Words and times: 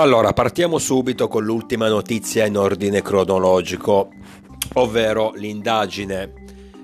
Allora, 0.00 0.32
partiamo 0.32 0.78
subito 0.78 1.28
con 1.28 1.44
l'ultima 1.44 1.86
notizia 1.86 2.46
in 2.46 2.56
ordine 2.56 3.02
cronologico, 3.02 4.08
ovvero 4.76 5.32
l'indagine 5.34 6.32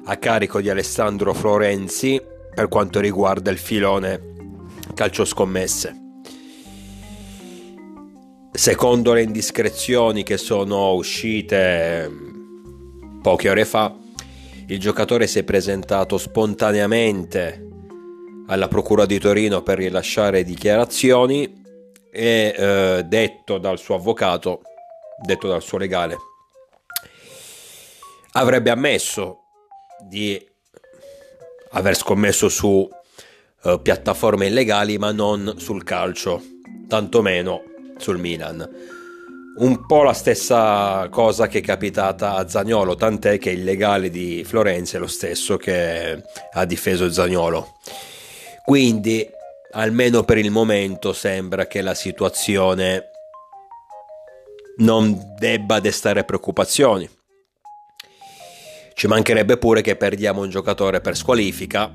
a 0.04 0.18
carico 0.18 0.60
di 0.60 0.68
Alessandro 0.68 1.32
Florenzi 1.32 2.20
per 2.54 2.68
quanto 2.68 3.00
riguarda 3.00 3.50
il 3.50 3.56
filone 3.56 4.34
calcio 4.92 5.24
scommesse. 5.24 5.96
Secondo 8.52 9.14
le 9.14 9.22
indiscrezioni 9.22 10.22
che 10.22 10.36
sono 10.36 10.92
uscite 10.92 12.06
mm, 12.06 13.20
poche 13.22 13.48
ore 13.48 13.64
fa, 13.64 13.96
il 14.66 14.78
giocatore 14.78 15.26
si 15.26 15.38
è 15.38 15.42
presentato 15.42 16.18
spontaneamente 16.18 17.66
alla 18.48 18.68
Procura 18.68 19.06
di 19.06 19.18
Torino 19.18 19.62
per 19.62 19.78
rilasciare 19.78 20.44
dichiarazioni 20.44 21.64
e 22.16 22.54
eh, 22.56 23.02
detto 23.04 23.58
dal 23.58 23.78
suo 23.78 23.96
avvocato, 23.96 24.62
detto 25.22 25.48
dal 25.48 25.60
suo 25.60 25.76
legale, 25.76 26.16
avrebbe 28.32 28.70
ammesso 28.70 29.40
di 30.00 30.42
aver 31.72 31.94
scommesso 31.94 32.48
su 32.48 32.88
eh, 33.64 33.78
piattaforme 33.82 34.46
illegali 34.46 34.96
ma 34.96 35.12
non 35.12 35.56
sul 35.58 35.84
calcio, 35.84 36.42
tantomeno 36.88 37.62
sul 37.98 38.18
Milan. 38.18 38.66
Un 39.58 39.84
po' 39.86 40.02
la 40.02 40.14
stessa 40.14 41.08
cosa 41.10 41.48
che 41.48 41.58
è 41.58 41.62
capitata 41.62 42.34
a 42.34 42.48
Zagnolo, 42.48 42.94
tant'è 42.94 43.38
che 43.38 43.50
il 43.50 43.62
legale 43.62 44.08
di 44.08 44.42
Florenza 44.42 44.96
è 44.96 45.00
lo 45.00 45.06
stesso 45.06 45.58
che 45.58 46.22
ha 46.52 46.64
difeso 46.64 47.10
Zagnolo. 47.10 47.74
Quindi, 48.64 49.30
almeno 49.76 50.24
per 50.24 50.38
il 50.38 50.50
momento, 50.50 51.12
sembra 51.12 51.66
che 51.66 51.82
la 51.82 51.94
situazione 51.94 53.10
non 54.78 55.34
debba 55.38 55.80
destare 55.80 56.24
preoccupazioni. 56.24 57.08
Ci 58.94 59.06
mancherebbe 59.06 59.58
pure 59.58 59.82
che 59.82 59.96
perdiamo 59.96 60.40
un 60.40 60.48
giocatore 60.48 61.02
per 61.02 61.14
squalifica, 61.14 61.94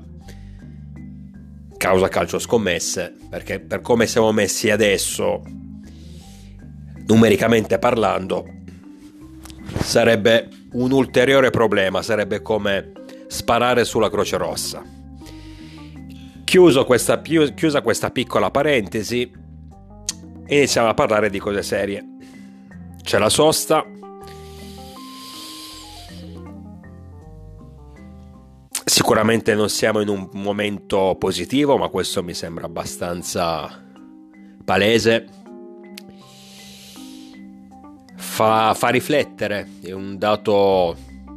causa 1.76 2.08
calcio 2.08 2.38
scommesse, 2.38 3.14
perché 3.28 3.58
per 3.58 3.80
come 3.80 4.06
siamo 4.06 4.30
messi 4.30 4.70
adesso 4.70 5.42
numericamente 7.06 7.80
parlando, 7.80 8.44
sarebbe 9.80 10.48
un 10.74 10.92
ulteriore 10.92 11.50
problema, 11.50 12.00
sarebbe 12.00 12.42
come 12.42 12.92
sparare 13.26 13.84
sulla 13.84 14.08
Croce 14.08 14.36
Rossa. 14.36 15.00
Questa, 16.52 17.22
chiusa 17.22 17.80
questa 17.80 18.10
piccola 18.10 18.50
parentesi, 18.50 19.32
iniziamo 20.48 20.88
a 20.88 20.92
parlare 20.92 21.30
di 21.30 21.38
cose 21.38 21.62
serie. 21.62 22.04
C'è 23.02 23.18
la 23.18 23.30
sosta. 23.30 23.82
Sicuramente 28.84 29.54
non 29.54 29.70
siamo 29.70 30.00
in 30.00 30.08
un 30.08 30.28
momento 30.32 31.16
positivo, 31.18 31.78
ma 31.78 31.88
questo 31.88 32.22
mi 32.22 32.34
sembra 32.34 32.66
abbastanza 32.66 33.82
palese 34.62 35.26
fa, 38.14 38.74
fa 38.74 38.88
riflettere, 38.88 39.68
è 39.82 39.92
un 39.92 40.18
dato 40.18 40.96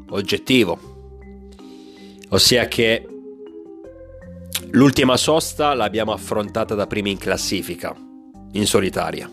oggettivo, 0.10 0.80
ossia 2.30 2.68
che 2.68 3.08
l'ultima 4.76 5.16
sosta 5.16 5.74
l'abbiamo 5.74 6.12
affrontata 6.12 6.76
da 6.76 6.86
primi 6.86 7.12
in 7.12 7.18
classifica, 7.18 7.96
in 8.52 8.66
solitaria. 8.66 9.30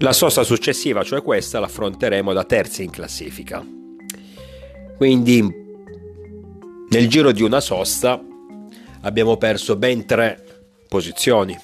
La 0.00 0.12
sosta 0.12 0.42
successiva, 0.42 1.02
cioè 1.02 1.22
questa, 1.22 1.60
l'affronteremo 1.60 2.32
da 2.32 2.44
terzi 2.44 2.82
in 2.82 2.90
classifica. 2.90 3.64
Quindi 4.96 5.40
nel 6.90 7.08
giro 7.08 7.30
di 7.30 7.42
una 7.42 7.60
sosta 7.60 8.20
abbiamo 9.02 9.36
perso 9.36 9.76
ben 9.76 10.04
tre 10.04 10.64
posizioni 10.88 11.56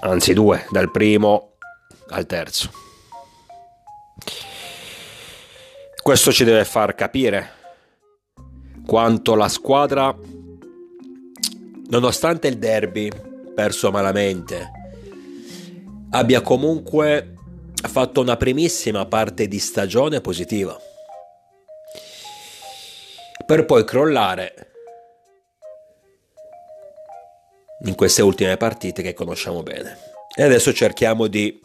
anzi 0.00 0.32
due, 0.32 0.66
dal 0.70 0.90
primo 0.90 1.54
al 2.08 2.26
terzo. 2.26 2.70
Questo 6.02 6.32
ci 6.32 6.44
deve 6.44 6.64
far 6.64 6.94
capire 6.94 7.56
quanto 8.88 9.34
la 9.34 9.50
squadra, 9.50 10.16
nonostante 11.90 12.48
il 12.48 12.56
derby 12.56 13.12
perso 13.54 13.90
malamente, 13.90 14.70
abbia 16.12 16.40
comunque 16.40 17.34
fatto 17.74 18.22
una 18.22 18.38
primissima 18.38 19.04
parte 19.04 19.46
di 19.46 19.58
stagione 19.58 20.22
positiva, 20.22 20.74
per 23.44 23.66
poi 23.66 23.84
crollare 23.84 24.72
in 27.84 27.94
queste 27.94 28.22
ultime 28.22 28.56
partite 28.56 29.02
che 29.02 29.12
conosciamo 29.12 29.62
bene. 29.62 29.98
E 30.34 30.42
adesso 30.42 30.72
cerchiamo 30.72 31.26
di 31.26 31.60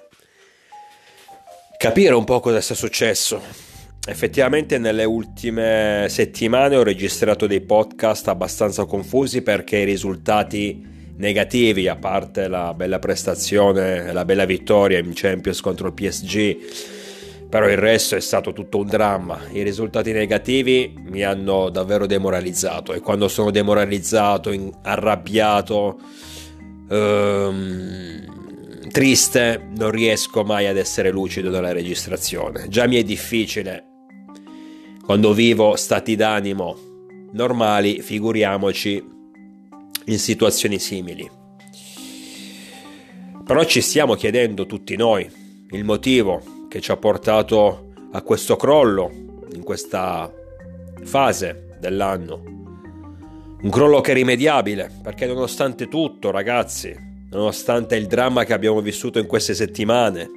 capire 1.77 2.15
un 2.15 2.25
po' 2.25 2.41
cosa 2.41 2.59
sia 2.59 2.75
successo. 2.75 3.72
Effettivamente 4.05 4.77
nelle 4.77 5.05
ultime 5.05 6.07
settimane 6.09 6.75
ho 6.75 6.83
registrato 6.83 7.47
dei 7.47 7.61
podcast 7.61 8.27
abbastanza 8.27 8.83
confusi 8.83 9.43
perché 9.43 9.77
i 9.77 9.85
risultati 9.85 10.85
negativi, 11.15 11.87
a 11.87 11.95
parte 11.95 12.49
la 12.49 12.73
bella 12.73 12.99
prestazione, 12.99 14.11
la 14.11 14.25
bella 14.25 14.43
vittoria 14.43 14.99
in 14.99 15.11
Champions 15.13 15.61
contro 15.61 15.87
il 15.87 15.93
PSG, 15.93 16.57
però 17.47 17.69
il 17.69 17.77
resto 17.77 18.17
è 18.17 18.19
stato 18.19 18.51
tutto 18.51 18.79
un 18.79 18.87
dramma. 18.87 19.39
I 19.51 19.63
risultati 19.63 20.11
negativi 20.11 20.93
mi 21.05 21.23
hanno 21.23 21.69
davvero 21.69 22.05
demoralizzato 22.05 22.91
e 22.91 22.99
quando 22.99 23.29
sono 23.29 23.51
demoralizzato, 23.51 24.53
arrabbiato, 24.81 25.97
ehm, 26.89 28.89
triste, 28.91 29.65
non 29.77 29.91
riesco 29.91 30.43
mai 30.43 30.67
ad 30.67 30.75
essere 30.75 31.09
lucido 31.09 31.49
nella 31.49 31.71
registrazione. 31.71 32.67
Già 32.67 32.85
mi 32.85 32.97
è 32.97 33.03
difficile 33.03 33.91
quando 35.05 35.33
vivo 35.33 35.75
stati 35.75 36.15
d'animo 36.15 36.77
normali, 37.33 38.01
figuriamoci 38.01 39.03
in 40.05 40.19
situazioni 40.19 40.79
simili. 40.79 41.29
Però 43.43 43.63
ci 43.65 43.81
stiamo 43.81 44.15
chiedendo 44.15 44.65
tutti 44.65 44.95
noi 44.95 45.29
il 45.71 45.83
motivo 45.83 46.67
che 46.69 46.79
ci 46.79 46.91
ha 46.91 46.97
portato 46.97 47.91
a 48.11 48.21
questo 48.21 48.55
crollo 48.55 49.11
in 49.53 49.63
questa 49.63 50.31
fase 51.03 51.75
dell'anno. 51.79 52.41
Un 53.61 53.69
crollo 53.69 53.99
che 53.99 54.11
è 54.11 54.13
rimediabile, 54.13 54.89
perché 55.01 55.25
nonostante 55.25 55.89
tutto, 55.89 56.31
ragazzi, 56.31 56.95
nonostante 57.29 57.97
il 57.97 58.07
dramma 58.07 58.45
che 58.45 58.53
abbiamo 58.53 58.79
vissuto 58.79 59.19
in 59.19 59.27
queste 59.27 59.53
settimane, 59.53 60.29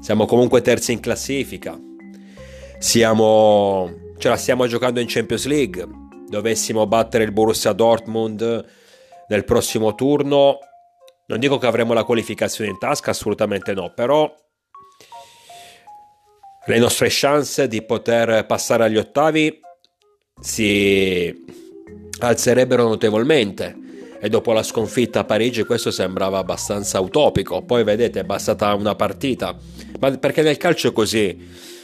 siamo 0.00 0.24
comunque 0.24 0.62
terzi 0.62 0.92
in 0.92 1.00
classifica. 1.00 1.78
Siamo 2.78 4.06
ce 4.18 4.28
la 4.28 4.36
stiamo 4.36 4.66
giocando 4.66 5.00
in 5.00 5.06
Champions 5.08 5.46
League. 5.46 5.86
Dovessimo 6.28 6.86
battere 6.86 7.24
il 7.24 7.32
Borussia 7.32 7.72
Dortmund 7.72 8.66
nel 9.28 9.44
prossimo 9.44 9.94
turno, 9.94 10.58
non 11.26 11.38
dico 11.38 11.58
che 11.58 11.66
avremo 11.66 11.92
la 11.92 12.04
qualificazione 12.04 12.70
in 12.70 12.78
tasca, 12.78 13.10
assolutamente 13.10 13.72
no, 13.74 13.92
però 13.94 14.32
le 16.66 16.78
nostre 16.78 17.08
chance 17.10 17.68
di 17.68 17.82
poter 17.82 18.44
passare 18.46 18.84
agli 18.84 18.96
ottavi 18.96 19.60
si 20.40 21.44
alzerebbero 22.20 22.86
notevolmente 22.88 23.76
e 24.20 24.28
dopo 24.28 24.52
la 24.52 24.62
sconfitta 24.62 25.20
a 25.20 25.24
Parigi 25.24 25.64
questo 25.64 25.90
sembrava 25.90 26.38
abbastanza 26.38 27.00
utopico. 27.00 27.62
Poi 27.62 27.84
vedete, 27.84 28.20
è 28.20 28.24
bastata 28.24 28.74
una 28.74 28.94
partita, 28.94 29.56
ma 30.00 30.10
perché 30.16 30.42
nel 30.42 30.56
calcio 30.56 30.88
è 30.88 30.92
così. 30.92 31.76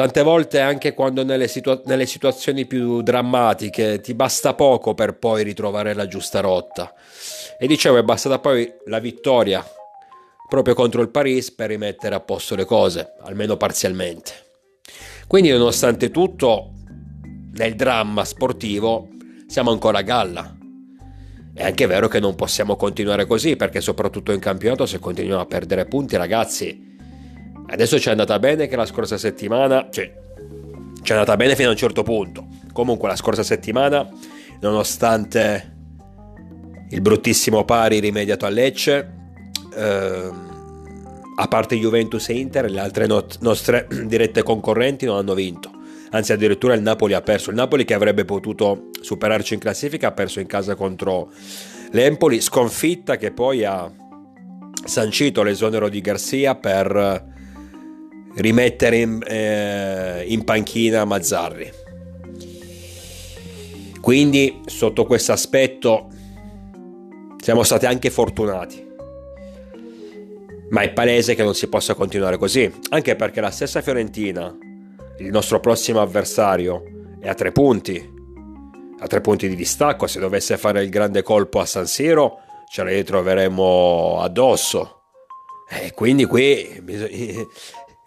Tante 0.00 0.22
volte 0.22 0.60
anche 0.60 0.94
quando 0.94 1.24
nelle, 1.24 1.46
situa- 1.46 1.82
nelle 1.84 2.06
situazioni 2.06 2.64
più 2.64 3.02
drammatiche 3.02 4.00
ti 4.00 4.14
basta 4.14 4.54
poco 4.54 4.94
per 4.94 5.18
poi 5.18 5.42
ritrovare 5.42 5.92
la 5.92 6.06
giusta 6.06 6.40
rotta. 6.40 6.94
E 7.58 7.66
dicevo, 7.66 7.98
è 7.98 8.02
bastata 8.02 8.38
poi 8.38 8.66
la 8.86 8.98
vittoria 8.98 9.62
proprio 10.48 10.72
contro 10.72 11.02
il 11.02 11.10
Paris 11.10 11.50
per 11.50 11.68
rimettere 11.68 12.14
a 12.14 12.20
posto 12.20 12.54
le 12.54 12.64
cose, 12.64 13.12
almeno 13.20 13.58
parzialmente. 13.58 14.32
Quindi 15.26 15.50
nonostante 15.50 16.10
tutto, 16.10 16.70
nel 17.52 17.74
dramma 17.74 18.24
sportivo 18.24 19.06
siamo 19.48 19.70
ancora 19.70 19.98
a 19.98 20.02
galla. 20.02 20.56
È 21.52 21.62
anche 21.62 21.86
vero 21.86 22.08
che 22.08 22.20
non 22.20 22.36
possiamo 22.36 22.74
continuare 22.74 23.26
così, 23.26 23.54
perché 23.54 23.82
soprattutto 23.82 24.32
in 24.32 24.40
campionato 24.40 24.86
se 24.86 24.98
continuiamo 24.98 25.42
a 25.42 25.46
perdere 25.46 25.84
punti, 25.84 26.16
ragazzi, 26.16 26.88
adesso 27.70 27.98
ci 27.98 28.08
è 28.08 28.10
andata 28.10 28.38
bene 28.38 28.66
che 28.66 28.76
la 28.76 28.86
scorsa 28.86 29.16
settimana, 29.16 29.88
cioè, 29.90 30.12
ci 31.02 31.12
è 31.12 31.14
andata 31.14 31.36
bene 31.36 31.54
fino 31.54 31.68
a 31.68 31.72
un 31.72 31.76
certo 31.76 32.02
punto. 32.02 32.46
Comunque 32.72 33.08
la 33.08 33.16
scorsa 33.16 33.42
settimana, 33.42 34.08
nonostante 34.60 35.76
il 36.90 37.00
bruttissimo 37.00 37.64
pari 37.64 38.00
rimediato 38.00 38.46
a 38.46 38.48
Lecce, 38.48 39.14
eh, 39.74 40.30
a 41.36 41.48
parte 41.48 41.76
Juventus 41.76 42.28
e 42.28 42.34
Inter, 42.34 42.70
le 42.70 42.80
altre 42.80 43.06
not- 43.06 43.38
nostre 43.40 43.86
dirette 44.04 44.42
concorrenti 44.42 45.06
non 45.06 45.16
hanno 45.16 45.34
vinto. 45.34 45.70
Anzi, 46.10 46.32
addirittura 46.32 46.74
il 46.74 46.82
Napoli 46.82 47.14
ha 47.14 47.20
perso. 47.20 47.50
Il 47.50 47.56
Napoli 47.56 47.84
che 47.84 47.94
avrebbe 47.94 48.24
potuto 48.24 48.88
superarci 49.00 49.54
in 49.54 49.60
classifica 49.60 50.08
ha 50.08 50.12
perso 50.12 50.40
in 50.40 50.46
casa 50.46 50.74
contro 50.74 51.30
l'Empoli, 51.92 52.40
sconfitta 52.40 53.16
che 53.16 53.30
poi 53.30 53.64
ha 53.64 53.90
sancito 54.84 55.42
l'esonero 55.42 55.88
di 55.88 56.00
Garcia 56.00 56.56
per 56.56 57.29
rimettere 58.36 58.96
in, 58.98 59.22
eh, 59.26 60.24
in 60.26 60.44
panchina 60.44 61.04
Mazzarri. 61.04 61.70
Quindi, 64.00 64.62
sotto 64.66 65.04
questo 65.04 65.32
aspetto, 65.32 66.08
siamo 67.38 67.62
stati 67.62 67.86
anche 67.86 68.10
fortunati. 68.10 68.88
Ma 70.70 70.82
è 70.82 70.92
palese 70.92 71.34
che 71.34 71.42
non 71.42 71.54
si 71.54 71.68
possa 71.68 71.94
continuare 71.94 72.38
così, 72.38 72.72
anche 72.90 73.16
perché 73.16 73.40
la 73.40 73.50
stessa 73.50 73.82
Fiorentina, 73.82 74.56
il 75.18 75.30
nostro 75.30 75.60
prossimo 75.60 76.00
avversario, 76.00 76.82
è 77.20 77.28
a 77.28 77.34
tre 77.34 77.52
punti. 77.52 78.18
A 79.02 79.06
tre 79.06 79.20
punti 79.20 79.48
di 79.48 79.56
distacco, 79.56 80.06
se 80.06 80.20
dovesse 80.20 80.56
fare 80.56 80.82
il 80.82 80.90
grande 80.90 81.22
colpo 81.22 81.58
a 81.58 81.66
San 81.66 81.86
Siro, 81.86 82.38
ce 82.70 82.84
la 82.84 82.90
ritroveremo 82.90 84.20
addosso. 84.20 85.02
E 85.68 85.92
quindi 85.92 86.24
qui 86.24 86.82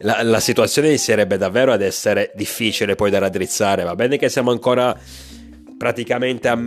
la, 0.04 0.22
la 0.22 0.40
situazione 0.40 0.90
inizierebbe 0.90 1.38
davvero 1.38 1.72
ad 1.72 1.82
essere 1.82 2.32
difficile 2.36 2.96
poi 2.96 3.10
da 3.10 3.20
raddrizzare. 3.20 3.84
Va 3.84 3.96
bene 3.96 4.18
che 4.18 4.30
siamo 4.30 4.52
ancora 4.52 4.98
praticamente 5.78 6.48
a 6.48 6.60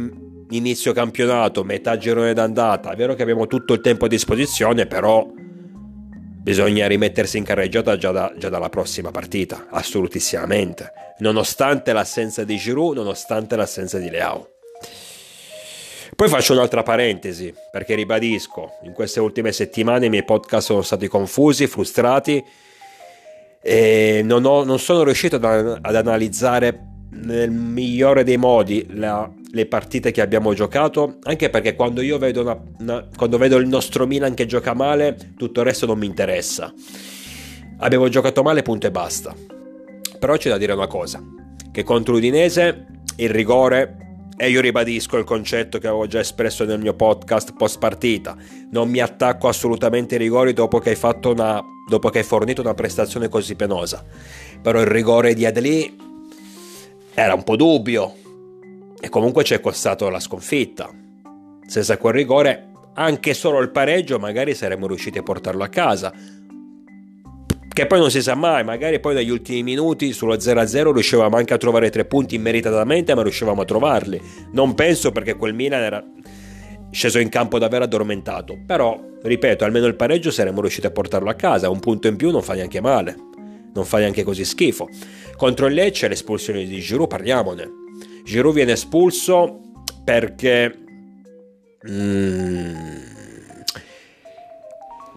inizio 0.50 0.92
campionato, 0.92 1.64
metà 1.64 1.96
girone 1.96 2.32
d'andata. 2.32 2.90
È 2.90 2.96
vero 2.96 3.14
che 3.14 3.22
abbiamo 3.22 3.46
tutto 3.46 3.74
il 3.74 3.80
tempo 3.80 4.06
a 4.06 4.08
disposizione, 4.08 4.86
però 4.86 5.26
bisogna 5.34 6.86
rimettersi 6.86 7.38
in 7.38 7.44
carreggiata 7.44 7.96
già, 7.96 8.10
da, 8.10 8.32
già 8.36 8.48
dalla 8.48 8.68
prossima 8.68 9.10
partita, 9.10 9.66
assolutissimamente. 9.70 10.92
Nonostante 11.18 11.92
l'assenza 11.92 12.44
di 12.44 12.56
Giroud, 12.56 12.96
nonostante 12.96 13.56
l'assenza 13.56 13.98
di 13.98 14.08
Leao. 14.08 14.50
Poi 16.14 16.28
faccio 16.28 16.54
un'altra 16.54 16.82
parentesi, 16.82 17.52
perché 17.70 17.94
ribadisco, 17.94 18.78
in 18.84 18.92
queste 18.92 19.20
ultime 19.20 19.52
settimane 19.52 20.06
i 20.06 20.08
miei 20.08 20.24
podcast 20.24 20.68
sono 20.68 20.82
stati 20.82 21.08
confusi, 21.08 21.66
frustrati 21.66 22.42
non, 24.24 24.44
ho, 24.44 24.64
non 24.64 24.78
sono 24.78 25.02
riuscito 25.02 25.36
ad, 25.36 25.78
ad, 25.80 25.94
analizzare 25.94 26.94
nel 27.10 27.50
migliore 27.50 28.22
dei 28.22 28.36
modi 28.36 28.86
la, 28.90 29.28
le 29.50 29.66
partite 29.66 30.10
che 30.10 30.20
abbiamo 30.20 30.54
giocato, 30.54 31.18
anche 31.22 31.50
perché 31.50 31.74
quando 31.74 32.00
io 32.00 32.18
vedo, 32.18 32.42
una, 32.42 32.60
una, 32.78 33.08
quando 33.16 33.38
vedo 33.38 33.56
il 33.56 33.66
nostro 33.66 34.06
Milan 34.06 34.34
che 34.34 34.46
gioca 34.46 34.74
male, 34.74 35.16
tutto 35.36 35.60
il 35.60 35.66
resto 35.66 35.86
non 35.86 35.98
mi 35.98 36.06
interessa. 36.06 36.72
Abbiamo 37.78 38.08
giocato 38.08 38.42
male, 38.42 38.62
punto 38.62 38.86
e 38.86 38.90
basta. 38.90 39.34
Però 40.18 40.36
c'è 40.36 40.48
da 40.48 40.58
dire 40.58 40.72
una 40.72 40.86
cosa, 40.86 41.22
che 41.72 41.82
contro 41.82 42.14
l'Udinese 42.14 42.86
il 43.16 43.30
rigore 43.30 43.96
e 44.36 44.50
io 44.50 44.60
ribadisco 44.60 45.16
il 45.16 45.24
concetto 45.24 45.78
che 45.78 45.86
avevo 45.86 46.06
già 46.06 46.20
espresso 46.20 46.64
nel 46.64 46.78
mio 46.78 46.94
podcast 46.94 47.54
post 47.56 47.78
partita. 47.78 48.36
Non 48.70 48.88
mi 48.90 49.00
attacco 49.00 49.48
assolutamente 49.48 50.14
ai 50.14 50.20
rigori 50.20 50.52
dopo 50.52 50.78
che 50.78 50.90
hai, 50.90 51.14
una, 51.24 51.62
dopo 51.86 52.10
che 52.10 52.18
hai 52.18 52.24
fornito 52.24 52.60
una 52.60 52.74
prestazione 52.74 53.28
così 53.28 53.54
penosa. 53.54 54.04
Però 54.60 54.80
il 54.80 54.86
rigore 54.86 55.34
di 55.34 55.46
Adli 55.46 55.96
era 57.14 57.34
un 57.34 57.44
po' 57.44 57.56
dubbio. 57.56 58.14
E 59.00 59.08
comunque 59.08 59.44
ci 59.44 59.54
è 59.54 59.60
costato 59.60 60.08
la 60.08 60.20
sconfitta. 60.20 60.90
Senza 61.66 61.96
quel 61.96 62.14
rigore, 62.14 62.70
anche 62.94 63.34
solo 63.34 63.60
il 63.60 63.70
pareggio, 63.70 64.18
magari 64.18 64.54
saremmo 64.54 64.86
riusciti 64.86 65.18
a 65.18 65.22
portarlo 65.22 65.62
a 65.62 65.68
casa. 65.68 66.12
Che 67.68 67.86
poi 67.86 67.98
non 67.98 68.10
si 68.10 68.22
sa 68.22 68.34
mai, 68.34 68.64
magari 68.64 68.98
poi 69.00 69.14
dagli 69.14 69.28
ultimi 69.28 69.62
minuti 69.62 70.12
sullo 70.12 70.36
0-0 70.36 70.92
riuscivamo 70.92 71.36
anche 71.36 71.52
a 71.52 71.58
trovare 71.58 71.90
tre 71.90 72.06
punti 72.06 72.34
immeritatamente, 72.34 73.14
ma 73.14 73.22
riuscivamo 73.22 73.60
a 73.60 73.64
trovarli. 73.66 74.20
Non 74.52 74.74
penso 74.74 75.12
perché 75.12 75.34
quel 75.36 75.52
Milan 75.52 75.82
era 75.82 76.04
sceso 76.96 77.18
in 77.18 77.28
campo 77.28 77.58
davvero 77.58 77.84
addormentato. 77.84 78.58
Però, 78.64 78.98
ripeto, 79.22 79.66
almeno 79.66 79.84
il 79.84 79.96
pareggio 79.96 80.30
saremmo 80.30 80.62
riusciti 80.62 80.86
a 80.86 80.90
portarlo 80.90 81.28
a 81.28 81.34
casa. 81.34 81.68
Un 81.68 81.78
punto 81.78 82.08
in 82.08 82.16
più 82.16 82.30
non 82.30 82.42
fa 82.42 82.54
neanche 82.54 82.80
male. 82.80 83.14
Non 83.74 83.84
fa 83.84 83.98
neanche 83.98 84.22
così 84.22 84.46
schifo. 84.46 84.88
Contro 85.36 85.66
il 85.66 85.74
Lecce 85.74 86.08
l'espulsione 86.08 86.64
di 86.64 86.80
Giroud, 86.80 87.06
parliamone. 87.06 87.68
Giroud 88.24 88.54
viene 88.54 88.72
espulso 88.72 89.60
perché... 90.04 90.74
Mm, 91.88 93.04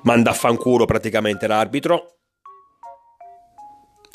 manda 0.04 0.32
a 0.32 0.34
fanculo 0.34 0.86
praticamente 0.86 1.48
l'arbitro 1.48 2.16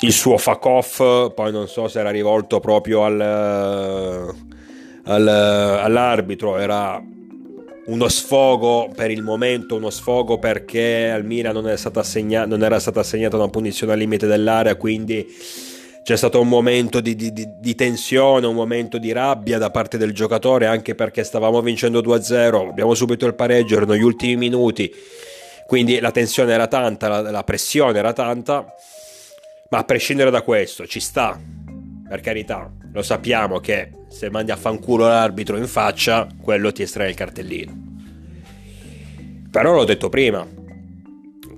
il 0.01 0.13
suo 0.13 0.37
fuck 0.37 0.65
off, 0.67 1.33
poi 1.35 1.51
non 1.51 1.67
so 1.67 1.89
se 1.89 1.99
era 2.01 2.11
rivolto 2.11 2.61
proprio 2.61 3.05
al, 3.05 3.21
al, 5.05 5.29
all'arbitro, 5.29 6.59
era 6.59 7.03
uno 7.87 8.09
sfogo 8.09 8.91
per 8.95 9.11
il 9.11 9.23
momento, 9.23 9.77
uno 9.77 9.91
sfogo 9.91 10.39
perché 10.39 11.11
al 11.11 11.25
Milan 11.25 11.55
non, 11.55 11.67
assegna- 11.67 12.47
non 12.47 12.63
era 12.63 12.79
stata 12.79 13.01
assegnata 13.01 13.37
una 13.37 13.49
punizione 13.49 13.93
al 13.93 13.99
limite 13.99 14.27
dell'area, 14.27 14.77
quindi 14.77 15.27
c'è 16.03 16.17
stato 16.17 16.41
un 16.41 16.49
momento 16.49 17.01
di, 17.01 17.15
di, 17.15 17.33
di, 17.33 17.75
tensione, 17.75 18.47
un 18.47 18.55
momento 18.55 18.99
di 18.99 19.13
rabbia 19.13 19.59
da 19.59 19.71
parte 19.71 19.97
del 19.97 20.13
giocatore, 20.13 20.67
anche 20.67 20.95
perché 20.95 21.25
stavamo 21.25 21.61
vincendo 21.63 22.01
2-0, 22.01 22.69
abbiamo 22.69 22.95
subito 22.95 23.27
il 23.27 23.35
pareggio, 23.35 23.77
erano 23.77 23.97
gli 23.97 24.03
ultimi 24.03 24.37
minuti, 24.37 24.93
quindi 25.67 25.99
la 26.01 26.11
tensione 26.11 26.53
era 26.53 26.67
tanta, 26.67 27.09
la, 27.09 27.31
la 27.31 27.45
pressione 27.45 27.99
era 27.99 28.13
tanta 28.13 28.75
ma 29.71 29.79
a 29.79 29.85
prescindere 29.85 30.31
da 30.31 30.43
questo, 30.43 30.87
ci 30.87 31.01
sta, 31.01 31.41
per 32.09 32.21
carità, 32.21 32.71
lo 32.95 33.03
sappiamo 33.03 33.59
che 33.59 33.91
se 34.09 34.31
mandi 34.31 34.53
a 34.53 34.57
fanculo 34.57 35.09
l'arbitro 35.09 35.57
in 35.57 35.67
faccia, 35.67 36.29
quello 36.41 36.71
ti 36.71 36.83
estrae 36.83 37.09
il 37.09 37.17
cartellino. 37.17 37.83
Però 39.51 39.75
l'ho 39.75 39.85
detto 39.85 40.09
prima, 40.09 40.47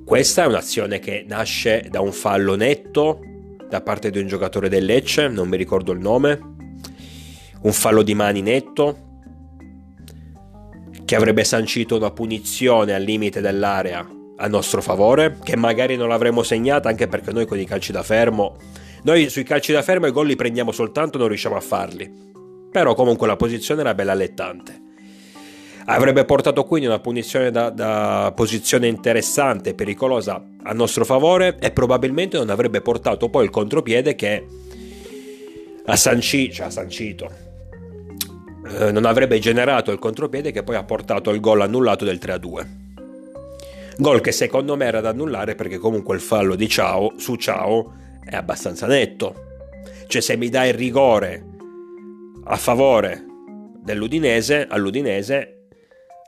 questa 0.02 0.44
è 0.44 0.46
un'azione 0.46 0.98
che 0.98 1.26
nasce 1.28 1.88
da 1.90 2.00
un 2.00 2.12
fallo 2.12 2.54
netto 2.54 3.20
da 3.68 3.82
parte 3.82 4.10
di 4.10 4.18
un 4.18 4.26
giocatore 4.26 4.70
del 4.70 4.86
Lecce, 4.86 5.28
non 5.28 5.48
mi 5.48 5.58
ricordo 5.58 5.92
il 5.92 5.98
nome, 5.98 6.40
un 7.60 7.72
fallo 7.72 8.02
di 8.02 8.14
mani 8.14 8.40
netto 8.40 9.04
che 11.04 11.16
avrebbe 11.16 11.44
sancito 11.44 11.96
una 11.96 12.12
punizione 12.12 12.94
al 12.94 13.02
limite 13.02 13.42
dell'area 13.42 14.08
a 14.38 14.48
nostro 14.48 14.80
favore, 14.80 15.36
che 15.42 15.56
magari 15.56 15.96
non 15.96 16.08
l'avremmo 16.08 16.42
segnata 16.42 16.88
anche 16.88 17.08
perché 17.08 17.30
noi 17.30 17.44
con 17.44 17.58
i 17.58 17.66
calci 17.66 17.92
da 17.92 18.02
fermo, 18.02 18.56
noi 19.02 19.28
sui 19.28 19.44
calci 19.44 19.72
da 19.72 19.82
fermo 19.82 20.06
i 20.06 20.12
gol 20.12 20.26
li 20.26 20.36
prendiamo 20.36 20.72
soltanto, 20.72 21.18
non 21.18 21.28
riusciamo 21.28 21.56
a 21.56 21.60
farli. 21.60 22.24
Però 22.70 22.94
comunque 22.94 23.26
la 23.26 23.36
posizione 23.36 23.80
era 23.80 23.94
bella 23.94 24.12
allettante. 24.12 24.84
Avrebbe 25.88 26.24
portato 26.24 26.64
quindi 26.64 26.88
una 26.88 26.98
punizione 26.98 27.52
da, 27.52 27.70
da 27.70 28.32
posizione 28.34 28.88
interessante, 28.88 29.74
pericolosa 29.74 30.44
a 30.64 30.72
nostro 30.72 31.04
favore 31.04 31.56
e 31.60 31.70
probabilmente 31.70 32.36
non 32.36 32.50
avrebbe 32.50 32.80
portato 32.80 33.28
poi 33.28 33.44
il 33.44 33.50
contropiede 33.50 34.16
che 34.16 34.44
ha, 35.84 35.96
sanci, 35.96 36.52
cioè 36.52 36.66
ha 36.66 36.70
sancito. 36.70 37.30
Eh, 38.68 38.90
non 38.90 39.04
avrebbe 39.04 39.38
generato 39.38 39.92
il 39.92 40.00
contropiede 40.00 40.50
che 40.50 40.64
poi 40.64 40.74
ha 40.74 40.82
portato 40.82 41.30
il 41.30 41.38
gol 41.38 41.60
annullato 41.60 42.04
del 42.04 42.18
3-2. 42.20 42.66
Gol 43.98 44.20
che 44.20 44.32
secondo 44.32 44.76
me 44.76 44.86
era 44.86 45.00
da 45.00 45.10
annullare 45.10 45.54
perché 45.54 45.78
comunque 45.78 46.16
il 46.16 46.20
fallo 46.20 46.56
di 46.56 46.68
Ciao 46.68 47.12
su 47.16 47.36
Ciao 47.36 48.04
è 48.28 48.36
abbastanza 48.36 48.86
netto. 48.86 49.44
Cioè 50.06 50.20
se 50.20 50.36
mi 50.36 50.48
dai 50.48 50.68
il 50.68 50.74
rigore 50.74 51.44
a 52.44 52.56
favore 52.56 53.24
dell'Udinese, 53.78 54.66
all'Udinese, 54.68 55.68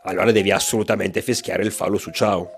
allora 0.05 0.33
devi 0.33 0.51
assolutamente 0.51 1.21
fischiare 1.21 1.63
il 1.63 1.73
fallo 1.73 1.99
su 1.99 2.11
Ciao. 2.11 2.51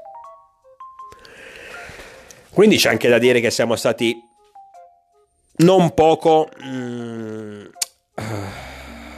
Quindi 2.50 2.76
c'è 2.76 2.90
anche 2.90 3.08
da 3.08 3.18
dire 3.18 3.40
che 3.40 3.50
siamo 3.50 3.76
stati 3.76 4.14
non 5.56 5.94
poco 5.94 6.48
mm, 6.64 7.64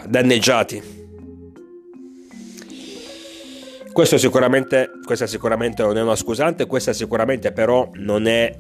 danneggiati 0.07 1.01
questo 3.93 4.17
sicuramente, 4.17 4.91
questa 5.05 5.27
sicuramente 5.27 5.83
non 5.83 5.99
è 5.99 6.03
una 6.03 6.17
scusante, 6.17 6.67
questa 6.67 6.95
sicuramente 6.95 7.53
però 7.53 7.91
non 7.97 8.27
è 8.27 8.59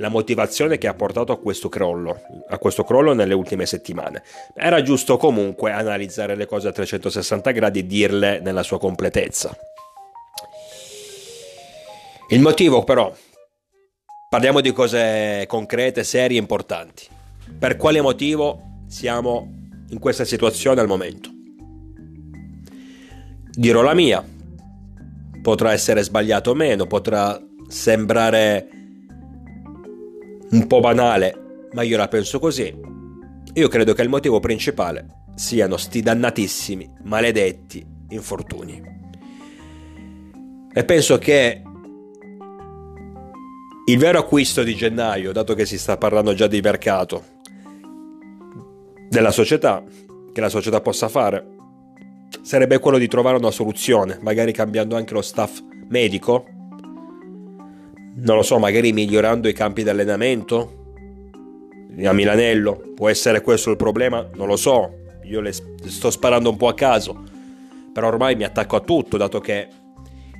la 0.00 0.08
motivazione 0.08 0.78
che 0.78 0.88
ha 0.88 0.94
portato 0.94 1.30
a 1.32 1.38
questo 1.38 1.68
crollo, 1.68 2.20
a 2.48 2.58
questo 2.58 2.84
crollo 2.84 3.12
nelle 3.12 3.34
ultime 3.34 3.66
settimane. 3.66 4.22
Era 4.54 4.82
giusto 4.82 5.16
comunque 5.16 5.70
analizzare 5.72 6.34
le 6.34 6.46
cose 6.46 6.68
a 6.68 6.72
360 6.72 7.50
gradi 7.52 7.78
e 7.80 7.86
dirle 7.86 8.40
nella 8.40 8.62
sua 8.62 8.78
completezza. 8.78 9.54
Il 12.28 12.40
motivo 12.40 12.82
però, 12.82 13.12
parliamo 14.28 14.60
di 14.60 14.72
cose 14.72 15.44
concrete, 15.46 16.02
serie, 16.02 16.38
importanti. 16.38 17.06
Per 17.58 17.76
quale 17.76 18.00
motivo 18.00 18.84
siamo 18.88 19.46
in 19.90 19.98
questa 19.98 20.24
situazione 20.24 20.80
al 20.80 20.86
momento? 20.86 21.38
dirò 23.52 23.82
la 23.82 23.94
mia. 23.94 24.24
Potrà 25.42 25.72
essere 25.72 26.02
sbagliato 26.02 26.50
o 26.50 26.54
meno, 26.54 26.86
potrà 26.86 27.38
sembrare 27.68 28.79
un 30.50 30.66
po' 30.66 30.80
banale, 30.80 31.68
ma 31.72 31.82
io 31.82 31.96
la 31.96 32.08
penso 32.08 32.38
così. 32.38 32.74
Io 33.54 33.68
credo 33.68 33.92
che 33.94 34.02
il 34.02 34.08
motivo 34.08 34.40
principale 34.40 35.06
siano 35.34 35.76
sti 35.76 36.02
dannatissimi, 36.02 36.90
maledetti 37.04 37.84
infortuni. 38.10 38.82
E 40.72 40.84
penso 40.84 41.18
che 41.18 41.62
il 43.86 43.98
vero 43.98 44.18
acquisto 44.18 44.62
di 44.62 44.74
gennaio, 44.74 45.32
dato 45.32 45.54
che 45.54 45.66
si 45.66 45.78
sta 45.78 45.96
parlando 45.96 46.34
già 46.34 46.46
di 46.46 46.60
mercato, 46.60 47.24
della 49.08 49.32
società, 49.32 49.82
che 50.32 50.40
la 50.40 50.48
società 50.48 50.80
possa 50.80 51.08
fare, 51.08 51.44
sarebbe 52.42 52.78
quello 52.78 52.98
di 52.98 53.08
trovare 53.08 53.36
una 53.36 53.50
soluzione, 53.50 54.18
magari 54.22 54.52
cambiando 54.52 54.94
anche 54.94 55.14
lo 55.14 55.22
staff 55.22 55.60
medico, 55.88 56.44
non 58.22 58.36
lo 58.36 58.42
so, 58.42 58.58
magari 58.58 58.92
migliorando 58.92 59.48
i 59.48 59.52
campi 59.52 59.82
di 59.82 59.88
allenamento 59.88 60.78
a 62.02 62.12
Milanello, 62.12 62.92
può 62.94 63.08
essere 63.08 63.40
questo 63.40 63.70
il 63.70 63.76
problema, 63.76 64.28
non 64.34 64.46
lo 64.46 64.56
so, 64.56 64.98
io 65.24 65.40
le 65.40 65.52
sto 65.52 66.10
sparando 66.10 66.50
un 66.50 66.56
po' 66.56 66.68
a 66.68 66.74
caso, 66.74 67.24
però 67.92 68.08
ormai 68.08 68.36
mi 68.36 68.44
attacco 68.44 68.76
a 68.76 68.80
tutto, 68.80 69.16
dato 69.16 69.40
che 69.40 69.68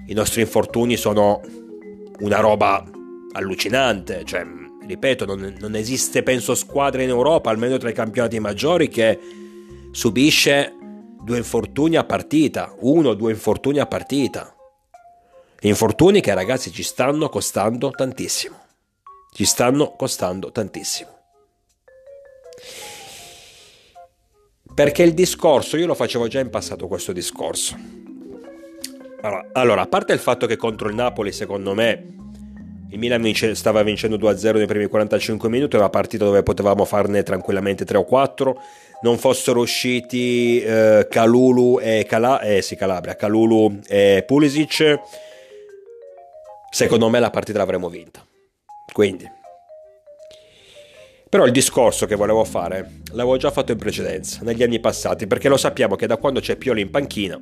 i 0.06 0.14
nostri 0.14 0.40
infortuni 0.40 0.96
sono 0.96 1.40
una 2.20 2.40
roba 2.40 2.84
allucinante, 3.32 4.24
cioè, 4.24 4.44
ripeto, 4.86 5.24
non, 5.24 5.56
non 5.58 5.74
esiste, 5.74 6.22
penso, 6.22 6.54
squadra 6.54 7.02
in 7.02 7.08
Europa, 7.08 7.50
almeno 7.50 7.76
tra 7.76 7.90
i 7.90 7.94
campionati 7.94 8.38
maggiori, 8.40 8.88
che 8.88 9.18
subisce 9.90 10.74
due 11.22 11.36
infortuni 11.36 11.96
a 11.96 12.04
partita, 12.04 12.74
uno 12.80 13.10
o 13.10 13.14
due 13.14 13.32
infortuni 13.32 13.78
a 13.78 13.86
partita. 13.86 14.54
Infortuni 15.62 16.22
che 16.22 16.32
ragazzi 16.32 16.72
ci 16.72 16.82
stanno 16.82 17.28
costando 17.28 17.90
tantissimo. 17.90 18.56
Ci 19.30 19.44
stanno 19.44 19.92
costando 19.92 20.50
tantissimo. 20.50 21.10
Perché 24.74 25.02
il 25.02 25.12
discorso, 25.12 25.76
io 25.76 25.86
lo 25.86 25.94
facevo 25.94 26.28
già 26.28 26.40
in 26.40 26.48
passato 26.48 26.86
questo 26.86 27.12
discorso. 27.12 27.76
Allora, 29.52 29.82
a 29.82 29.86
parte 29.86 30.14
il 30.14 30.18
fatto 30.18 30.46
che 30.46 30.56
contro 30.56 30.88
il 30.88 30.94
Napoli, 30.94 31.30
secondo 31.30 31.74
me, 31.74 32.14
il 32.88 32.98
Milan 32.98 33.20
vince, 33.20 33.54
stava 33.54 33.82
vincendo 33.82 34.16
2-0 34.16 34.56
nei 34.56 34.66
primi 34.66 34.86
45 34.86 35.50
minuti, 35.50 35.74
era 35.74 35.84
una 35.84 35.92
partita 35.92 36.24
dove 36.24 36.42
potevamo 36.42 36.86
farne 36.86 37.22
tranquillamente 37.22 37.84
3 37.84 37.98
o 37.98 38.04
4. 38.04 38.60
Non 39.02 39.18
fossero 39.18 39.60
usciti 39.60 40.62
eh, 40.62 41.06
Calulu 41.10 41.78
e 41.80 42.06
Cala- 42.08 42.40
eh, 42.40 42.62
sì, 42.62 42.76
Calabria, 42.76 43.14
Calulu 43.14 43.80
e 43.86 44.24
Pulisic, 44.26 44.98
secondo 46.70 47.08
me 47.08 47.18
la 47.18 47.30
partita 47.30 47.58
l'avremmo 47.58 47.88
vinta. 47.88 48.24
Quindi, 48.92 49.24
però 51.28 51.44
il 51.44 51.52
discorso 51.52 52.06
che 52.06 52.16
volevo 52.16 52.42
fare 52.44 53.02
l'avevo 53.12 53.36
già 53.36 53.50
fatto 53.50 53.72
in 53.72 53.78
precedenza, 53.78 54.40
negli 54.42 54.62
anni 54.62 54.80
passati, 54.80 55.26
perché 55.26 55.48
lo 55.48 55.56
sappiamo 55.56 55.94
che 55.94 56.06
da 56.06 56.16
quando 56.16 56.40
c'è 56.40 56.56
Pioli 56.56 56.80
in 56.80 56.90
panchina, 56.90 57.40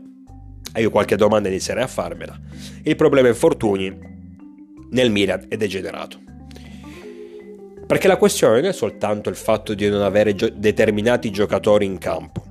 e 0.74 0.80
io 0.82 0.90
qualche 0.90 1.16
domanda 1.16 1.48
inizierei 1.48 1.84
a 1.84 1.88
farmela, 1.88 2.38
il 2.82 2.96
problema 2.96 3.28
infortuni 3.28 3.98
nel 4.90 5.10
Milan 5.10 5.46
è 5.48 5.56
degenerato. 5.56 6.20
Perché 7.86 8.08
la 8.08 8.18
questione 8.18 8.60
non 8.60 8.66
è 8.66 8.72
soltanto 8.74 9.30
il 9.30 9.36
fatto 9.36 9.72
di 9.72 9.88
non 9.88 10.02
avere 10.02 10.34
gio- 10.34 10.50
determinati 10.50 11.30
giocatori 11.30 11.86
in 11.86 11.96
campo. 11.96 12.42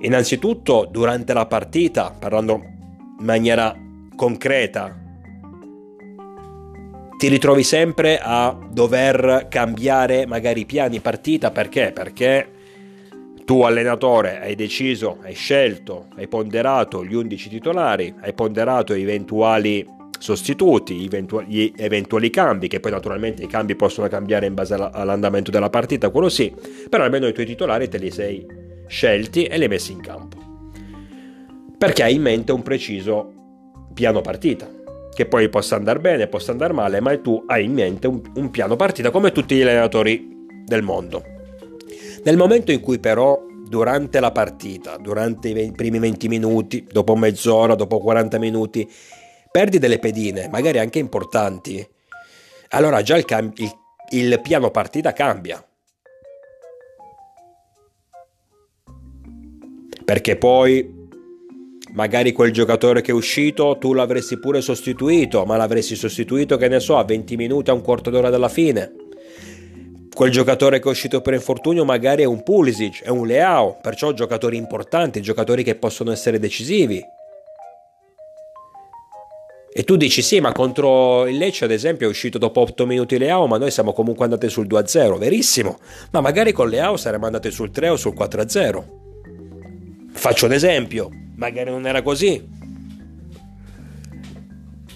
Innanzitutto, 0.00 0.88
durante 0.90 1.34
la 1.34 1.44
partita, 1.44 2.10
parlando 2.18 2.54
in 2.54 3.24
maniera 3.24 3.76
concreta, 4.16 4.97
ti 7.18 7.26
ritrovi 7.26 7.64
sempre 7.64 8.20
a 8.22 8.56
dover 8.70 9.48
cambiare 9.50 10.24
magari 10.24 10.60
i 10.60 10.66
piani 10.66 11.00
partita 11.00 11.50
perché? 11.50 11.90
Perché 11.92 12.48
tu 13.44 13.62
allenatore 13.62 14.40
hai 14.40 14.54
deciso, 14.54 15.18
hai 15.22 15.34
scelto, 15.34 16.06
hai 16.14 16.28
ponderato 16.28 17.04
gli 17.04 17.14
11 17.14 17.48
titolari, 17.48 18.14
hai 18.20 18.32
ponderato 18.34 18.92
eventuali 18.92 19.84
sostituti, 20.16 20.94
gli 20.94 21.72
eventuali 21.76 22.30
cambi, 22.30 22.68
che 22.68 22.78
poi 22.78 22.92
naturalmente 22.92 23.42
i 23.42 23.48
cambi 23.48 23.74
possono 23.74 24.06
cambiare 24.06 24.46
in 24.46 24.54
base 24.54 24.74
all'andamento 24.74 25.50
della 25.50 25.70
partita, 25.70 26.10
quello 26.10 26.28
sì, 26.28 26.54
però 26.88 27.02
almeno 27.02 27.26
i 27.26 27.32
tuoi 27.32 27.46
titolari 27.46 27.88
te 27.88 27.98
li 27.98 28.12
sei 28.12 28.46
scelti 28.86 29.42
e 29.42 29.56
li 29.56 29.64
hai 29.64 29.68
messi 29.68 29.90
in 29.90 30.02
campo. 30.02 30.36
Perché 31.76 32.04
hai 32.04 32.14
in 32.14 32.22
mente 32.22 32.52
un 32.52 32.62
preciso 32.62 33.32
piano 33.92 34.20
partita, 34.20 34.68
che 35.18 35.26
poi 35.26 35.48
possa 35.48 35.74
andare 35.74 35.98
bene, 35.98 36.28
possa 36.28 36.52
andare 36.52 36.72
male, 36.72 37.00
ma 37.00 37.18
tu 37.18 37.42
hai 37.48 37.64
in 37.64 37.72
mente 37.72 38.06
un, 38.06 38.22
un 38.36 38.50
piano 38.50 38.76
partita 38.76 39.10
come 39.10 39.32
tutti 39.32 39.56
gli 39.56 39.62
allenatori 39.62 40.46
del 40.64 40.82
mondo. 40.82 41.24
Nel 42.22 42.36
momento 42.36 42.70
in 42.70 42.78
cui 42.78 43.00
però 43.00 43.44
durante 43.66 44.20
la 44.20 44.30
partita, 44.30 44.96
durante 44.96 45.48
i 45.48 45.72
primi 45.72 45.98
20 45.98 46.28
minuti, 46.28 46.86
dopo 46.88 47.16
mezz'ora, 47.16 47.74
dopo 47.74 47.98
40 47.98 48.38
minuti, 48.38 48.88
perdi 49.50 49.80
delle 49.80 49.98
pedine, 49.98 50.48
magari 50.52 50.78
anche 50.78 51.00
importanti, 51.00 51.84
allora 52.68 53.02
già 53.02 53.16
il, 53.16 53.24
cam- 53.24 53.52
il, 53.56 53.72
il 54.10 54.40
piano 54.40 54.70
partita 54.70 55.12
cambia. 55.12 55.60
Perché 60.04 60.36
poi 60.36 60.97
magari 61.92 62.32
quel 62.32 62.52
giocatore 62.52 63.00
che 63.00 63.10
è 63.10 63.14
uscito 63.14 63.76
tu 63.78 63.92
l'avresti 63.92 64.38
pure 64.38 64.60
sostituito, 64.60 65.44
ma 65.44 65.56
l'avresti 65.56 65.94
sostituito 65.94 66.56
che 66.56 66.68
ne 66.68 66.80
so 66.80 66.96
a 66.96 67.04
20 67.04 67.36
minuti, 67.36 67.70
a 67.70 67.74
un 67.74 67.82
quarto 67.82 68.10
d'ora 68.10 68.30
dalla 68.30 68.48
fine. 68.48 68.92
Quel 70.12 70.30
giocatore 70.30 70.80
che 70.80 70.88
è 70.88 70.90
uscito 70.90 71.20
per 71.20 71.34
infortunio 71.34 71.84
magari 71.84 72.22
è 72.22 72.26
un 72.26 72.42
Pulisic, 72.42 73.02
è 73.02 73.08
un 73.08 73.26
Leao, 73.26 73.78
perciò 73.80 74.12
giocatori 74.12 74.56
importanti, 74.56 75.22
giocatori 75.22 75.62
che 75.62 75.76
possono 75.76 76.10
essere 76.10 76.40
decisivi. 76.40 77.00
E 79.70 79.84
tu 79.84 79.94
dici 79.96 80.22
sì, 80.22 80.40
ma 80.40 80.50
contro 80.50 81.24
il 81.28 81.36
Lecce 81.36 81.64
ad 81.64 81.70
esempio 81.70 82.08
è 82.08 82.10
uscito 82.10 82.36
dopo 82.36 82.60
8 82.62 82.84
minuti 82.84 83.16
Leao, 83.16 83.46
ma 83.46 83.58
noi 83.58 83.70
siamo 83.70 83.92
comunque 83.92 84.24
andati 84.24 84.48
sul 84.48 84.66
2-0, 84.66 85.18
verissimo. 85.18 85.78
Ma 86.10 86.20
magari 86.20 86.50
con 86.50 86.68
Leao 86.68 86.96
saremmo 86.96 87.26
andati 87.26 87.52
sul 87.52 87.70
3 87.70 87.90
o 87.90 87.96
sul 87.96 88.14
4-0. 88.18 88.84
Faccio 90.10 90.46
un 90.46 90.52
esempio, 90.52 91.10
magari 91.38 91.70
non 91.70 91.86
era 91.86 92.02
così. 92.02 92.46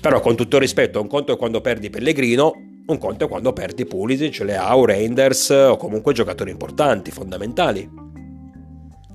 Però 0.00 0.20
con 0.20 0.37
tutto 0.37 0.58
rispetto, 0.58 1.00
un 1.00 1.06
conto 1.06 1.32
è 1.32 1.37
quando 1.37 1.61
perdi 1.61 1.88
Pellegrino, 1.88 2.52
un 2.87 2.99
conto 2.99 3.25
è 3.25 3.28
quando 3.28 3.52
perdi 3.52 3.87
Pulisic, 3.87 4.40
Leao, 4.40 4.84
Reinders 4.84 5.50
o 5.50 5.76
comunque 5.76 6.12
giocatori 6.12 6.50
importanti, 6.50 7.11
fondamentali. 7.11 7.88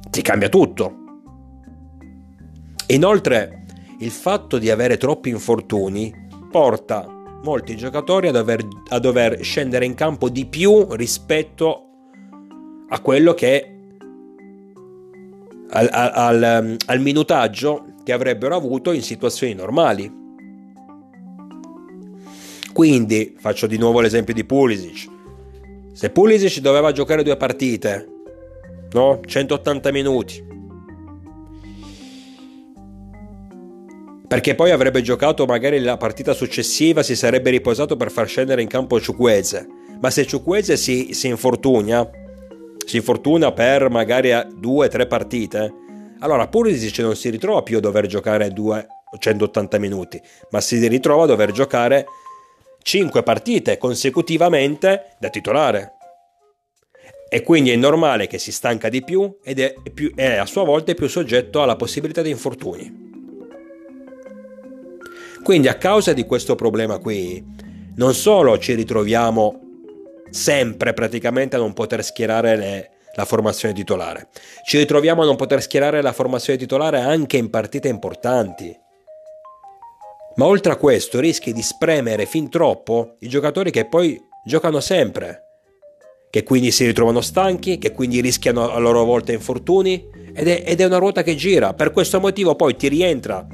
Ti 0.09 0.21
cambia 0.21 0.49
tutto. 0.49 1.05
Inoltre, 2.87 3.65
il 3.99 4.11
fatto 4.11 4.57
di 4.57 4.69
avere 4.69 4.95
troppi 4.95 5.27
infortuni 5.29 6.13
porta 6.49 7.05
molti 7.43 7.75
giocatori 7.75 8.29
a 8.29 8.31
dover, 8.31 8.65
a 8.89 8.99
dover 8.99 9.43
scendere 9.43 9.85
in 9.85 9.93
campo 9.93 10.29
di 10.29 10.45
più 10.45 10.87
rispetto 10.93 11.83
a 12.87 12.99
quello 13.01 13.33
che 13.33 13.76
al, 15.69 15.89
al, 15.91 16.77
al, 16.85 16.99
minutaggio 16.99 17.93
che 18.03 18.13
avrebbero 18.13 18.55
avuto 18.55 18.91
in 18.91 19.01
situazioni 19.01 19.53
normali. 19.53 20.25
Quindi 22.73 23.35
faccio 23.39 23.67
di 23.67 23.77
nuovo 23.77 24.01
l'esempio 24.01 24.33
di 24.33 24.45
Pulisic. 24.45 25.09
Se 25.93 26.09
Pulisic 26.09 26.59
doveva 26.59 26.91
giocare 26.91 27.23
due 27.23 27.37
partite, 27.37 28.07
no? 28.91 29.19
180 29.25 29.91
minuti, 29.91 30.45
perché 34.27 34.55
poi 34.55 34.71
avrebbe 34.71 35.01
giocato 35.01 35.45
magari 35.45 35.79
la 35.79 35.97
partita 35.97 36.33
successiva, 36.33 37.01
si 37.01 37.15
sarebbe 37.15 37.49
riposato 37.49 37.95
per 37.95 38.11
far 38.11 38.27
scendere 38.27 38.61
in 38.61 38.67
campo 38.67 38.99
Ciuqueze. 38.99 39.67
Ma 39.99 40.11
se 40.11 40.25
Ciuqueze 40.25 40.77
si, 40.77 41.13
si 41.13 41.27
infortuna, 41.27 42.07
si 42.87 42.95
infortuna 42.95 43.51
per 43.51 43.89
magari 43.89 44.31
due 44.55 44.85
o 44.85 44.89
tre 44.89 45.07
partite, 45.07 45.73
allora 46.19 46.47
Pulisic 46.47 46.99
non 46.99 47.17
si 47.17 47.29
ritrova 47.29 47.61
più 47.61 47.77
a 47.77 47.81
dover 47.81 48.05
giocare 48.05 48.53
280 48.53 49.77
minuti, 49.77 50.21
ma 50.51 50.61
si 50.61 50.87
ritrova 50.87 51.23
a 51.23 51.27
dover 51.27 51.51
giocare 51.51 52.05
5 52.81 53.23
partite 53.23 53.77
consecutivamente 53.77 55.17
da 55.19 55.29
titolare. 55.29 55.95
E 57.27 57.43
quindi 57.43 57.71
è 57.71 57.75
normale 57.75 58.25
che 58.25 58.37
si 58.37 58.53
stanca 58.53 58.87
di 58.87 59.03
più 59.03 59.37
ed 59.43 59.59
è, 59.59 59.73
più, 59.93 60.13
è 60.15 60.37
a 60.37 60.45
sua 60.45 60.63
volta 60.63 60.93
più 60.93 61.09
soggetto 61.09 61.61
alla 61.61 61.75
possibilità 61.75 62.21
di 62.21 62.29
infortuni. 62.29 63.05
Quindi 65.43 65.67
a 65.67 65.75
causa 65.75 66.13
di 66.13 66.25
questo 66.25 66.55
problema 66.55 66.99
qui, 66.99 67.43
non 67.97 68.13
solo 68.13 68.57
ci 68.57 68.75
ritroviamo 68.75 69.66
sempre 70.29 70.93
praticamente 70.93 71.55
a 71.55 71.59
non 71.59 71.73
poter 71.73 72.03
schierare 72.03 72.55
le, 72.55 72.89
la 73.15 73.25
formazione 73.25 73.73
titolare. 73.73 74.27
Ci 74.63 74.77
ritroviamo 74.77 75.23
a 75.23 75.25
non 75.25 75.35
poter 75.35 75.61
schierare 75.61 76.01
la 76.01 76.13
formazione 76.13 76.59
titolare 76.59 76.99
anche 76.99 77.37
in 77.37 77.49
partite 77.49 77.87
importanti. 77.87 78.75
Ma 80.35 80.45
oltre 80.45 80.71
a 80.71 80.75
questo 80.75 81.19
rischi 81.19 81.51
di 81.51 81.63
spremere 81.63 82.27
fin 82.27 82.49
troppo 82.49 83.15
i 83.21 83.27
giocatori 83.27 83.71
che 83.71 83.87
poi 83.87 84.21
giocano 84.45 84.79
sempre, 84.79 85.45
che 86.29 86.43
quindi 86.43 86.69
si 86.69 86.85
ritrovano 86.85 87.21
stanchi, 87.21 87.79
che 87.79 87.91
quindi 87.91 88.21
rischiano 88.21 88.69
a 88.69 88.77
loro 88.77 89.03
volta 89.03 89.31
infortuni 89.31 90.07
ed 90.35 90.47
è, 90.47 90.63
ed 90.63 90.79
è 90.79 90.85
una 90.85 90.99
ruota 90.99 91.23
che 91.23 91.35
gira. 91.35 91.73
Per 91.73 91.91
questo 91.91 92.19
motivo 92.19 92.55
poi 92.55 92.75
ti 92.75 92.87
rientra, 92.87 93.47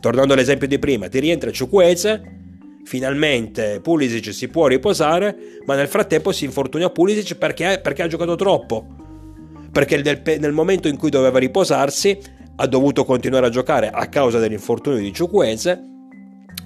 tornando 0.00 0.32
all'esempio 0.32 0.66
di 0.66 0.80
prima, 0.80 1.08
ti 1.08 1.20
rientra 1.20 1.52
Ciuqueze, 1.52 2.39
finalmente 2.84 3.80
Pulisic 3.80 4.32
si 4.32 4.48
può 4.48 4.66
riposare, 4.66 5.36
ma 5.64 5.74
nel 5.74 5.88
frattempo 5.88 6.32
si 6.32 6.44
infortuna 6.44 6.90
Pulisic 6.90 7.36
perché, 7.36 7.80
perché 7.82 8.02
ha 8.02 8.08
giocato 8.08 8.36
troppo. 8.36 8.86
Perché 9.70 10.02
nel, 10.02 10.22
nel, 10.38 10.52
momento 10.52 10.88
in 10.88 10.96
cui 10.96 11.10
doveva 11.10 11.38
riposarsi 11.38 12.18
ha 12.56 12.66
dovuto 12.66 13.04
continuare 13.04 13.46
a 13.46 13.50
giocare 13.50 13.88
a 13.88 14.06
causa 14.08 14.38
dell'infortunio 14.38 14.98
di 14.98 15.12
Ciuqueze 15.12 15.82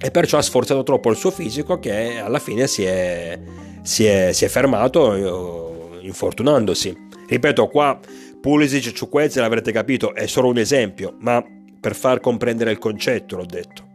e 0.00 0.10
perciò 0.10 0.38
ha 0.38 0.42
sforzato 0.42 0.82
troppo 0.82 1.10
il 1.10 1.16
suo 1.16 1.30
fisico 1.30 1.78
che 1.78 2.18
alla 2.18 2.38
fine 2.38 2.66
si 2.66 2.84
è, 2.84 3.38
si 3.82 4.04
è, 4.04 4.32
si 4.32 4.44
è 4.44 4.48
fermato 4.48 5.14
eh, 5.14 6.06
infortunandosi. 6.06 6.96
Ripeto, 7.28 7.68
qua 7.68 7.98
Pulisic 8.40 8.86
e 8.86 8.92
Ciuqueze 8.92 9.40
l'avrete 9.40 9.72
capito, 9.72 10.14
è 10.14 10.26
solo 10.26 10.48
un 10.48 10.58
esempio, 10.58 11.16
ma 11.20 11.42
per 11.80 11.94
far 11.94 12.20
comprendere 12.20 12.70
il 12.70 12.78
concetto 12.78 13.36
l'ho 13.36 13.46
detto. 13.46 13.92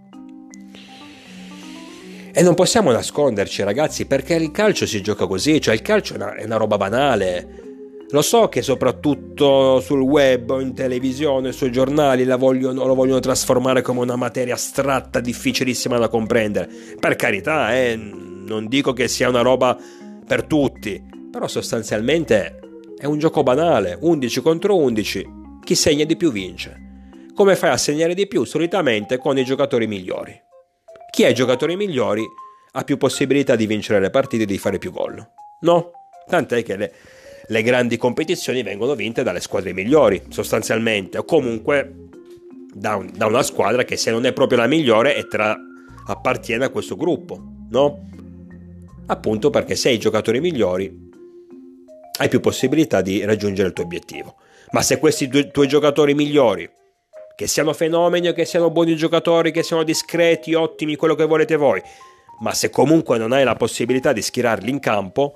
E 2.40 2.42
non 2.42 2.56
possiamo 2.56 2.90
nasconderci 2.94 3.64
ragazzi 3.64 4.06
perché 4.06 4.36
il 4.36 4.52
calcio 4.52 4.86
si 4.86 5.02
gioca 5.02 5.28
così, 5.28 5.60
cioè 5.60 5.74
il 5.74 5.82
calcio 5.82 6.14
è 6.14 6.16
una, 6.16 6.36
è 6.36 6.46
una 6.46 6.56
roba 6.56 6.78
banale. 6.78 8.06
Lo 8.12 8.22
so 8.22 8.48
che 8.48 8.62
soprattutto 8.62 9.82
sul 9.82 10.00
web 10.00 10.58
in 10.62 10.74
televisione, 10.74 11.52
sui 11.52 11.70
giornali 11.70 12.24
vogliono, 12.38 12.86
lo 12.86 12.96
vogliono 12.96 13.20
trasformare 13.20 13.82
come 13.82 14.00
una 14.00 14.16
materia 14.16 14.54
astratta, 14.54 15.20
difficilissima 15.20 15.98
da 15.98 16.08
comprendere. 16.08 16.70
Per 16.98 17.18
carità, 17.18 17.76
eh, 17.76 17.98
non 17.98 18.68
dico 18.70 18.94
che 18.94 19.10
sia 19.10 19.28
una 19.28 19.42
roba 19.42 19.78
per 20.26 20.46
tutti, 20.46 21.04
però 21.30 21.46
sostanzialmente 21.46 22.58
è 22.98 23.06
un 23.06 23.20
gioco 23.20 23.44
banale, 23.44 23.98
11 24.00 24.42
contro 24.42 24.78
11, 24.78 25.28
chi 25.66 25.76
segna 25.76 26.06
di 26.06 26.16
più 26.16 26.32
vince. 26.32 27.18
Come 27.36 27.58
fai 27.58 27.72
a 27.72 27.78
segnare 27.78 28.14
di 28.14 28.28
più? 28.28 28.46
Solitamente 28.46 29.18
con 29.18 29.38
i 29.38 29.44
giocatori 29.44 29.88
migliori. 29.88 30.48
Chi 31.10 31.26
ha 31.26 31.30
i 31.30 31.34
giocatori 31.34 31.76
migliori 31.76 32.24
ha 32.72 32.84
più 32.84 32.98
possibilità 32.98 33.56
di 33.56 33.66
vincere 33.66 34.00
le 34.00 34.10
partite 34.10 34.44
e 34.44 34.46
di 34.46 34.58
fare 34.58 34.78
più 34.78 34.92
gol. 34.92 35.28
No? 35.62 35.92
Tant'è 36.28 36.64
che 36.64 36.76
le, 36.76 36.94
le 37.48 37.64
grandi 37.64 37.98
competizioni 37.98 38.62
vengono 38.62 38.96
vinte 38.96 39.24
dalle 39.24 39.42
squadre 39.42 39.74
migliori, 39.74 40.22
sostanzialmente, 40.30 41.18
o 41.18 41.24
comunque 41.24 42.10
da, 42.74 42.96
un, 42.96 43.10
da, 43.14 43.26
una 43.26 43.44
squadra 43.44 43.84
che 43.84 43.98
se 43.98 44.12
non 44.12 44.26
è 44.26 44.34
proprio 44.34 44.60
la 44.60 44.68
migliore 44.68 45.16
è 45.16 45.28
tra, 45.28 45.58
appartiene 46.06 46.66
a 46.66 46.70
questo 46.70 46.96
gruppo, 46.96 47.42
no? 47.70 48.08
Appunto 49.08 49.50
perché 49.50 49.76
se 49.76 49.90
hai 49.90 49.96
i 49.96 50.00
giocatori 50.00 50.40
migliori 50.40 51.08
hai 52.20 52.30
più 52.30 52.40
possibilità 52.40 53.02
di 53.02 53.26
raggiungere 53.26 53.70
il 53.70 53.74
tuo 53.74 53.86
obiettivo. 53.86 54.36
Ma 54.72 54.84
se 54.84 55.00
questi 55.00 55.28
due, 55.28 55.50
tuoi 55.50 55.68
giocatori 55.68 56.14
migliori, 56.14 56.70
che 57.40 57.48
siano 57.48 57.72
fenomeni 57.72 58.34
che 58.34 58.44
siano 58.44 58.70
buoni 58.70 58.98
giocatori, 58.98 59.52
che 59.52 59.64
siano 59.64 59.84
discreti, 59.84 60.54
ottimi, 60.56 60.98
quello 60.98 61.16
che 61.16 61.24
volete 61.24 61.56
voi, 61.56 61.82
ma 62.42 62.54
se 62.54 62.70
comunque 62.70 63.18
non 63.18 63.32
hai 63.32 63.46
la 63.46 63.56
possibilità 63.56 64.12
di 64.12 64.22
schierarli 64.22 64.70
in 64.70 64.80
campo, 64.80 65.36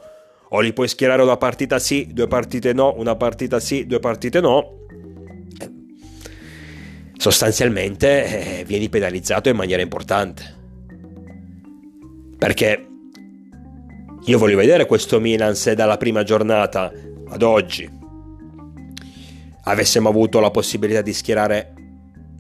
o 0.50 0.60
li 0.60 0.74
puoi 0.74 0.90
schierare 0.90 1.22
una 1.22 1.38
partita 1.38 1.80
sì, 1.80 2.10
due 2.12 2.28
partite 2.28 2.74
no, 2.74 2.94
una 2.98 3.16
partita 3.16 3.62
sì, 3.62 3.86
due 3.86 4.00
partite 4.00 4.42
no, 4.42 4.80
sostanzialmente 7.16 8.60
eh, 8.60 8.66
vieni 8.66 8.90
penalizzato 8.90 9.48
in 9.48 9.56
maniera 9.56 9.82
importante. 9.82 10.44
Perché 12.38 12.86
io 14.26 14.38
voglio 14.38 14.58
vedere 14.58 14.86
questo 14.88 15.22
Milan 15.22 15.56
se 15.56 15.74
dalla 15.74 15.96
prima 15.96 16.24
giornata 16.24 16.92
ad 17.30 17.42
oggi 17.42 17.90
avessimo 19.64 20.10
avuto 20.10 20.42
la 20.42 20.52
possibilità 20.52 21.02
di 21.02 21.14
schierare, 21.14 21.76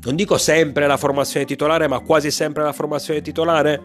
non 0.05 0.15
dico 0.15 0.37
sempre 0.37 0.85
la 0.87 0.97
formazione 0.97 1.45
titolare, 1.45 1.87
ma 1.87 1.99
quasi 1.99 2.31
sempre 2.31 2.63
la 2.63 2.73
formazione 2.73 3.21
titolare, 3.21 3.81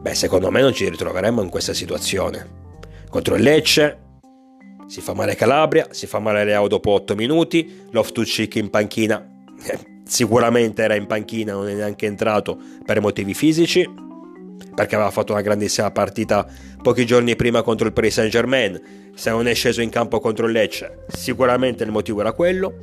beh 0.00 0.14
secondo 0.14 0.50
me 0.50 0.60
non 0.60 0.72
ci 0.72 0.88
ritroveremmo 0.88 1.40
in 1.40 1.48
questa 1.48 1.72
situazione 1.72 2.62
contro 3.08 3.36
il 3.36 3.42
Lecce. 3.42 3.98
Si 4.86 5.00
fa 5.00 5.14
male 5.14 5.34
Calabria, 5.36 5.86
si 5.92 6.06
fa 6.06 6.18
male 6.18 6.44
Leao 6.44 6.66
dopo 6.66 6.90
8 6.90 7.14
minuti, 7.14 7.86
Loftus-Cheek 7.90 8.56
in 8.56 8.70
panchina, 8.70 9.24
eh, 9.66 9.78
sicuramente 10.04 10.82
era 10.82 10.94
in 10.94 11.06
panchina, 11.06 11.52
non 11.52 11.68
è 11.68 11.74
neanche 11.74 12.06
entrato 12.06 12.58
per 12.84 13.00
motivi 13.00 13.32
fisici, 13.32 13.88
perché 14.74 14.96
aveva 14.96 15.10
fatto 15.10 15.32
una 15.32 15.40
grandissima 15.40 15.90
partita 15.90 16.46
pochi 16.82 17.06
giorni 17.06 17.36
prima 17.36 17.62
contro 17.62 17.86
il 17.86 17.92
Paris 17.92 18.14
Saint 18.14 18.30
Germain, 18.30 18.80
se 19.14 19.30
non 19.30 19.46
è 19.46 19.54
sceso 19.54 19.80
in 19.80 19.90
campo 19.90 20.18
contro 20.18 20.46
il 20.46 20.52
Lecce, 20.52 21.04
sicuramente 21.08 21.84
il 21.84 21.90
motivo 21.90 22.20
era 22.20 22.32
quello. 22.32 22.74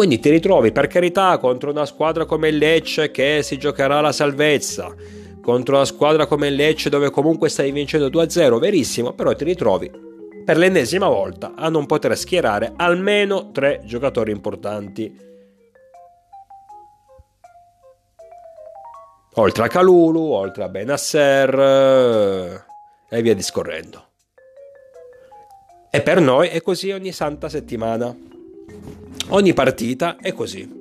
Quindi 0.00 0.18
ti 0.18 0.30
ritrovi 0.30 0.72
per 0.72 0.86
carità 0.86 1.36
contro 1.36 1.70
una 1.70 1.84
squadra 1.84 2.24
come 2.24 2.48
il 2.48 2.56
Lecce 2.56 3.10
che 3.10 3.42
si 3.42 3.58
giocherà 3.58 4.00
la 4.00 4.12
salvezza, 4.12 4.94
contro 5.42 5.74
una 5.74 5.84
squadra 5.84 6.24
come 6.24 6.48
il 6.48 6.54
Lecce 6.54 6.88
dove 6.88 7.10
comunque 7.10 7.50
stai 7.50 7.70
vincendo 7.70 8.08
2-0, 8.08 8.58
verissimo, 8.58 9.12
però 9.12 9.34
ti 9.34 9.44
ritrovi 9.44 9.90
per 10.42 10.56
l'ennesima 10.56 11.06
volta 11.06 11.52
a 11.54 11.68
non 11.68 11.84
poter 11.84 12.16
schierare 12.16 12.72
almeno 12.76 13.50
tre 13.50 13.82
giocatori 13.84 14.30
importanti. 14.30 15.14
Oltre 19.34 19.64
a 19.64 19.68
Calulu, 19.68 20.30
oltre 20.30 20.64
a 20.64 20.68
Benasser 20.70 21.54
eh, 21.58 22.64
e 23.10 23.20
via 23.20 23.34
discorrendo. 23.34 24.06
E 25.90 26.00
per 26.00 26.22
noi 26.22 26.48
è 26.48 26.62
così 26.62 26.90
ogni 26.90 27.12
santa 27.12 27.50
settimana. 27.50 28.28
Ogni 29.28 29.52
partita 29.52 30.16
è 30.20 30.32
così. 30.32 30.78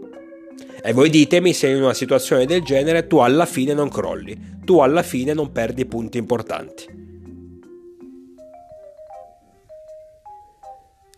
E 0.82 0.94
voi 0.94 1.10
ditemi 1.10 1.54
se 1.54 1.68
in 1.68 1.84
una 1.84 1.94
situazione 1.94 2.46
del 2.46 2.64
genere 2.64 3.06
tu 3.06 3.18
alla 3.18 3.46
fine 3.46 3.74
non 3.74 3.90
crolli, 3.90 4.62
tu 4.64 4.80
alla 4.80 5.04
fine 5.04 5.34
non 5.34 5.52
perdi 5.52 5.86
punti 5.86 6.18
importanti. 6.18 6.98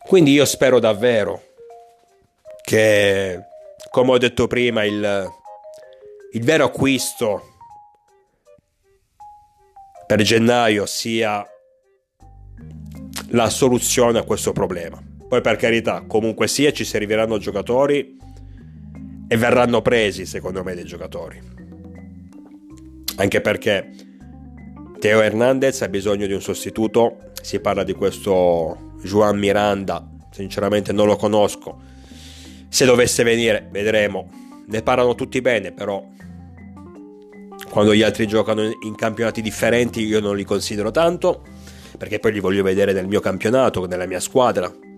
Quindi 0.07 0.31
io 0.31 0.45
spero 0.45 0.79
davvero 0.79 1.41
che, 2.63 3.39
come 3.89 4.12
ho 4.12 4.17
detto 4.17 4.47
prima, 4.47 4.84
il, 4.84 5.29
il 6.34 6.43
vero 6.43 6.65
acquisto 6.65 7.43
per 10.05 10.21
gennaio 10.21 10.86
sia 10.86 11.47
la 13.29 13.49
soluzione 13.49 14.19
a 14.19 14.23
questo 14.23 14.51
problema. 14.51 15.01
Poi 15.31 15.39
per 15.39 15.55
carità, 15.55 16.03
comunque 16.05 16.49
sia, 16.49 16.73
ci 16.73 16.83
serviranno 16.83 17.37
giocatori 17.37 18.17
e 19.29 19.37
verranno 19.37 19.81
presi 19.81 20.25
secondo 20.25 20.61
me 20.61 20.75
dei 20.75 20.83
giocatori. 20.83 21.41
Anche 23.15 23.39
perché 23.39 23.91
Teo 24.99 25.21
Hernandez 25.21 25.83
ha 25.83 25.87
bisogno 25.87 26.27
di 26.27 26.33
un 26.33 26.41
sostituto, 26.41 27.31
si 27.41 27.61
parla 27.61 27.85
di 27.85 27.93
questo 27.93 28.95
Juan 29.03 29.39
Miranda, 29.39 30.05
sinceramente 30.31 30.91
non 30.91 31.07
lo 31.07 31.15
conosco. 31.15 31.79
Se 32.67 32.83
dovesse 32.83 33.23
venire, 33.23 33.69
vedremo. 33.71 34.29
Ne 34.67 34.81
parlano 34.81 35.15
tutti 35.15 35.39
bene, 35.39 35.71
però 35.71 36.05
quando 37.69 37.95
gli 37.95 38.01
altri 38.01 38.27
giocano 38.27 38.63
in 38.63 38.95
campionati 38.97 39.41
differenti 39.41 40.03
io 40.03 40.19
non 40.19 40.35
li 40.35 40.43
considero 40.43 40.91
tanto, 40.91 41.45
perché 41.97 42.19
poi 42.19 42.33
li 42.33 42.41
voglio 42.41 42.63
vedere 42.63 42.91
nel 42.91 43.07
mio 43.07 43.21
campionato, 43.21 43.85
nella 43.85 44.05
mia 44.05 44.19
squadra. 44.19 44.89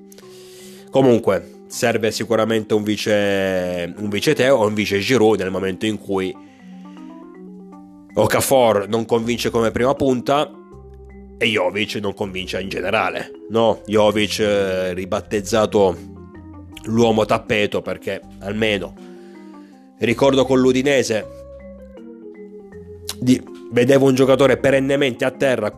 Comunque, 0.94 1.64
serve 1.66 2.12
sicuramente 2.12 2.76
un 2.76 2.84
vice, 2.84 3.92
un 3.98 4.10
vice 4.10 4.36
Teo 4.36 4.58
o 4.58 4.68
un 4.68 4.76
vice 4.76 5.00
Giroud 5.00 5.40
nel 5.40 5.50
momento 5.50 5.88
in 5.88 5.98
cui 5.98 6.32
Okafor 8.14 8.88
non 8.88 9.04
convince 9.06 9.50
come 9.50 9.72
prima 9.72 9.96
punta 9.96 10.48
e 11.36 11.48
Jovic 11.48 11.96
non 11.96 12.14
convince 12.14 12.62
in 12.62 12.70
generale. 12.70 13.32
No, 13.50 13.82
Jovic 13.88 14.38
eh, 14.38 14.94
ribattezzato 14.94 15.98
l'uomo 16.84 17.26
tappeto 17.26 17.82
perché 17.82 18.22
almeno 18.42 18.94
ricordo 19.98 20.46
con 20.46 20.60
l'Udinese 20.60 21.26
di, 23.20 23.44
vedevo 23.72 24.06
un 24.06 24.14
giocatore 24.14 24.58
perennemente 24.58 25.26
a 25.26 25.32
terra 25.32 25.74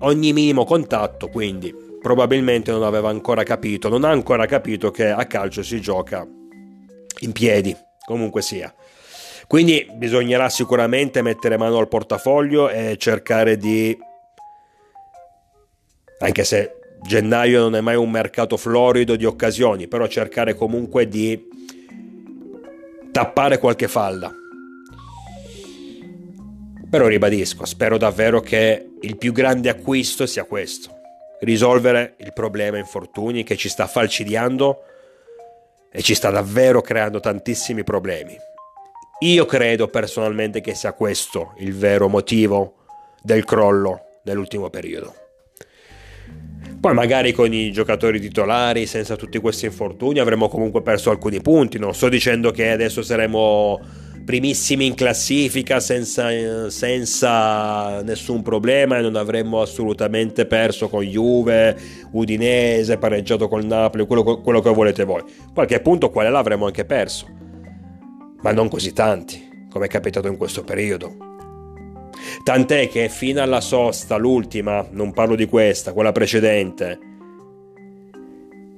ogni 0.00 0.34
minimo 0.34 0.66
contatto, 0.66 1.28
quindi 1.28 1.88
probabilmente 2.00 2.70
non 2.70 2.82
aveva 2.82 3.08
ancora 3.08 3.42
capito, 3.42 3.88
non 3.88 4.04
ha 4.04 4.10
ancora 4.10 4.46
capito 4.46 4.90
che 4.90 5.08
a 5.08 5.26
calcio 5.26 5.62
si 5.62 5.80
gioca 5.80 6.26
in 7.20 7.32
piedi, 7.32 7.76
comunque 8.04 8.42
sia. 8.42 8.74
Quindi 9.46 9.86
bisognerà 9.94 10.48
sicuramente 10.48 11.22
mettere 11.22 11.56
mano 11.56 11.78
al 11.78 11.88
portafoglio 11.88 12.68
e 12.68 12.96
cercare 12.98 13.56
di, 13.56 13.96
anche 16.18 16.44
se 16.44 16.76
gennaio 17.02 17.60
non 17.60 17.74
è 17.74 17.80
mai 17.80 17.96
un 17.96 18.10
mercato 18.10 18.56
florido 18.56 19.16
di 19.16 19.24
occasioni, 19.24 19.88
però 19.88 20.06
cercare 20.06 20.54
comunque 20.54 21.08
di 21.08 21.48
tappare 23.10 23.58
qualche 23.58 23.88
falla. 23.88 24.32
Però 26.88 27.06
ribadisco, 27.06 27.64
spero 27.64 27.98
davvero 27.98 28.40
che 28.40 28.90
il 29.00 29.16
più 29.16 29.32
grande 29.32 29.68
acquisto 29.68 30.26
sia 30.26 30.44
questo, 30.44 30.99
risolvere 31.40 32.14
il 32.18 32.32
problema 32.32 32.78
infortuni 32.78 33.42
che 33.42 33.56
ci 33.56 33.68
sta 33.68 33.86
falcidiando 33.86 34.82
e 35.90 36.02
ci 36.02 36.14
sta 36.14 36.30
davvero 36.30 36.80
creando 36.80 37.20
tantissimi 37.20 37.84
problemi. 37.84 38.36
Io 39.20 39.44
credo 39.44 39.88
personalmente 39.88 40.60
che 40.60 40.74
sia 40.74 40.92
questo 40.92 41.54
il 41.58 41.74
vero 41.74 42.08
motivo 42.08 42.76
del 43.22 43.44
crollo 43.44 44.20
nell'ultimo 44.24 44.70
periodo. 44.70 45.14
Poi 46.80 46.94
magari 46.94 47.32
con 47.32 47.52
i 47.52 47.70
giocatori 47.72 48.18
titolari, 48.18 48.86
senza 48.86 49.16
tutti 49.16 49.38
questi 49.38 49.66
infortuni, 49.66 50.18
avremmo 50.18 50.48
comunque 50.48 50.80
perso 50.80 51.10
alcuni 51.10 51.42
punti. 51.42 51.78
Non 51.78 51.92
sto 51.92 52.08
dicendo 52.08 52.50
che 52.52 52.70
adesso 52.70 53.02
saremo 53.02 53.78
primissimi 54.24 54.86
in 54.86 54.94
classifica 54.94 55.80
senza, 55.80 56.70
senza, 56.70 58.02
nessun 58.02 58.42
problema 58.42 58.98
e 58.98 59.02
non 59.02 59.16
avremmo 59.16 59.60
assolutamente 59.60 60.46
perso 60.46 60.88
con 60.88 61.02
Juve, 61.02 61.76
Udinese, 62.12 62.98
pareggiato 62.98 63.48
col 63.48 63.64
Napoli, 63.64 64.06
quello, 64.06 64.40
quello 64.40 64.60
che 64.60 64.70
volete 64.70 65.04
voi. 65.04 65.22
Qualche 65.52 65.80
punto 65.80 66.10
quale 66.10 66.30
l'avremmo 66.30 66.66
anche 66.66 66.84
perso, 66.84 67.26
ma 68.42 68.52
non 68.52 68.68
così 68.68 68.92
tanti, 68.92 69.66
come 69.70 69.86
è 69.86 69.88
capitato 69.88 70.28
in 70.28 70.36
questo 70.36 70.62
periodo. 70.62 71.28
Tant'è 72.42 72.88
che 72.88 73.08
fino 73.08 73.42
alla 73.42 73.60
sosta, 73.60 74.16
l'ultima, 74.16 74.86
non 74.90 75.12
parlo 75.12 75.34
di 75.34 75.46
questa, 75.46 75.92
quella 75.92 76.12
precedente, 76.12 76.98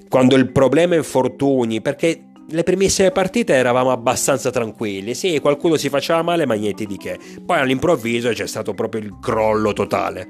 quando 0.08 0.36
il 0.36 0.52
problema 0.52 0.94
infortuni, 0.94 1.80
perché 1.80 2.31
le 2.48 2.62
primissime 2.62 3.10
partite 3.10 3.54
eravamo 3.54 3.90
abbastanza 3.90 4.50
tranquilli, 4.50 5.14
sì, 5.14 5.38
qualcuno 5.40 5.76
si 5.76 5.88
faceva 5.88 6.22
male, 6.22 6.46
ma 6.46 6.54
niente 6.54 6.84
di 6.84 6.96
che. 6.96 7.18
Poi 7.44 7.58
all'improvviso 7.58 8.30
c'è 8.30 8.46
stato 8.46 8.74
proprio 8.74 9.02
il 9.02 9.18
crollo 9.20 9.72
totale. 9.72 10.28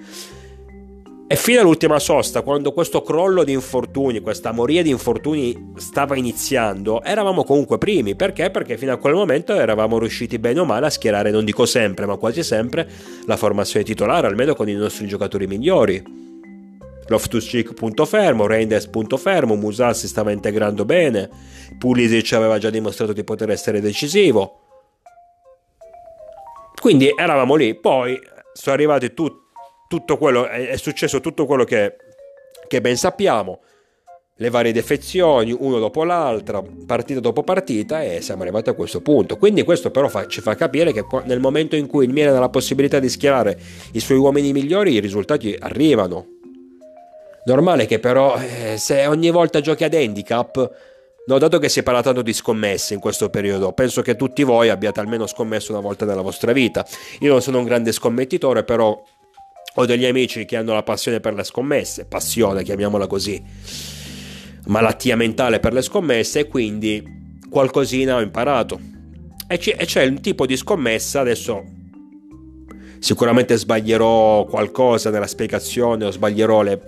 E 1.27 1.37
fino 1.37 1.61
all'ultima 1.61 1.99
sosta, 1.99 2.43
quando 2.43 2.73
questo 2.73 3.01
crollo 3.01 3.43
di 3.43 3.53
infortuni, 3.53 4.21
questa 4.21 4.53
moria 4.53 4.83
di 4.83 4.91
infortuni 4.91 5.73
stava 5.77 6.15
iniziando, 6.15 7.03
eravamo 7.03 7.43
comunque 7.43 7.79
primi. 7.79 8.15
Perché? 8.15 8.51
Perché 8.51 8.77
fino 8.77 8.93
a 8.93 8.99
quel 8.99 9.15
momento 9.15 9.55
eravamo 9.55 9.99
riusciti 9.99 10.39
bene 10.39 10.61
o 10.61 10.67
male 10.67 10.87
a 10.87 10.91
schierare, 10.91 11.31
non 11.31 11.47
dico 11.47 11.65
sempre, 11.65 12.05
ma 12.05 12.17
quasi 12.17 12.43
sempre, 12.43 12.87
la 13.25 13.39
formazione 13.39 13.83
titolare, 13.83 14.27
almeno 14.27 14.55
con 14.55 14.69
i 14.69 14.75
nostri 14.75 15.07
giocatori 15.07 15.47
migliori. 15.47 16.22
Loftus-Cheek 17.07 17.75
punto 17.75 18.05
fermo, 18.05 18.47
Reinders 18.47 18.87
punto 18.87 19.17
fermo, 19.17 19.57
Musal 19.57 19.95
si 19.95 20.09
stava 20.09 20.31
integrando 20.31 20.85
bene, 20.85 21.29
Pulisic 21.79 22.33
aveva 22.33 22.59
già 22.59 22.71
dimostrato 22.71 23.13
di 23.13 23.25
poter 23.25 23.51
essere 23.51 23.81
decisivo. 23.81 24.61
Quindi 26.81 27.13
eravamo 27.17 27.55
lì, 27.55 27.75
poi 27.75 28.19
sono 28.53 28.75
arrivati 28.75 29.15
tutti 29.15 29.41
tutto 29.93 30.17
quello, 30.17 30.49
è, 30.49 30.75
successo 30.79 31.21
tutto 31.21 31.45
quello 31.45 31.65
che, 31.65 31.97
che 32.67 32.81
ben 32.81 32.97
sappiamo, 32.97 33.61
le 34.37 34.49
varie 34.49 34.73
defezioni, 34.73 35.53
uno 35.53 35.79
dopo 35.79 36.03
l'altra, 36.03 36.63
partita 36.87 37.21
dopo 37.21 37.43
partita 37.43 38.03
e 38.03 38.23
siamo 38.23 38.41
arrivati 38.41 38.71
a 38.71 38.73
questo 38.73 39.03
punto. 39.03 39.37
Quindi 39.37 39.65
questo 39.65 39.91
però 39.91 40.09
fa, 40.09 40.27
ci 40.27 40.41
fa 40.41 40.55
capire 40.55 40.95
che 40.95 41.05
nel 41.25 41.41
momento 41.41 41.77
in 41.77 41.87
cui 41.87 42.07
il 42.07 42.11
Milan 42.11 42.37
ha 42.37 42.41
la 42.41 42.49
possibilità 42.49 43.01
di 43.01 43.11
schierare 43.11 43.61
i 43.93 44.01
suoi 44.01 44.17
uomini 44.17 44.55
migliori, 44.55 44.95
i 44.95 45.01
risultati 45.01 45.55
arrivano. 45.59 46.32
Normale 47.45 47.87
che 47.87 47.99
però 47.99 48.37
eh, 48.39 48.77
se 48.77 49.07
ogni 49.07 49.31
volta 49.31 49.61
giochi 49.61 49.83
ad 49.83 49.95
handicap, 49.95 50.71
no, 51.27 51.39
dato 51.39 51.59
che 51.59 51.69
si 51.69 51.81
è 51.81 51.83
parlato 51.83 52.23
di 52.23 52.33
scommesse 52.33 52.95
in 52.95 53.01
questo 53.01 53.31
periodo, 53.31 53.73
penso 53.73 54.01
che 54.01 54.15
tutti 54.15 54.45
voi 54.45 54.69
abbiate 54.69 55.01
almeno 55.01 55.27
scommesso 55.27 55.73
una 55.73 55.81
volta 55.81 56.05
nella 56.05 56.23
vostra 56.23 56.53
vita. 56.53 56.87
Io 57.21 57.31
non 57.31 57.43
sono 57.43 57.59
un 57.59 57.65
grande 57.65 57.91
scommettitore, 57.91 58.63
però 58.63 59.03
ho 59.75 59.87
degli 59.87 60.05
amici 60.05 60.45
che 60.45 60.57
hanno 60.57 60.73
la 60.73 60.85
passione 60.85 61.19
per 61.19 61.35
le 61.35 61.43
scommesse, 61.43 62.05
passione 62.05 62.63
chiamiamola 62.63 63.09
così, 63.09 63.43
malattia 64.67 65.17
mentale 65.17 65.59
per 65.59 65.73
le 65.73 65.83
scommesse 65.83 66.41
e 66.41 66.49
quindi 66.49 67.03
qualcosina 67.51 68.17
ho 68.17 68.21
imparato. 68.21 68.79
E 69.49 69.59
c'è 69.59 70.07
un 70.07 70.21
tipo 70.21 70.47
di 70.47 70.57
scommessa, 70.57 71.21
adesso 71.21 71.65
sicuramente 73.01 73.57
sbaglierò 73.57 74.45
qualcosa 74.45 75.11
nella 75.11 75.27
spiegazione 75.27 76.05
o 76.05 76.11
sbaglierò 76.11 76.63
le, 76.63 76.81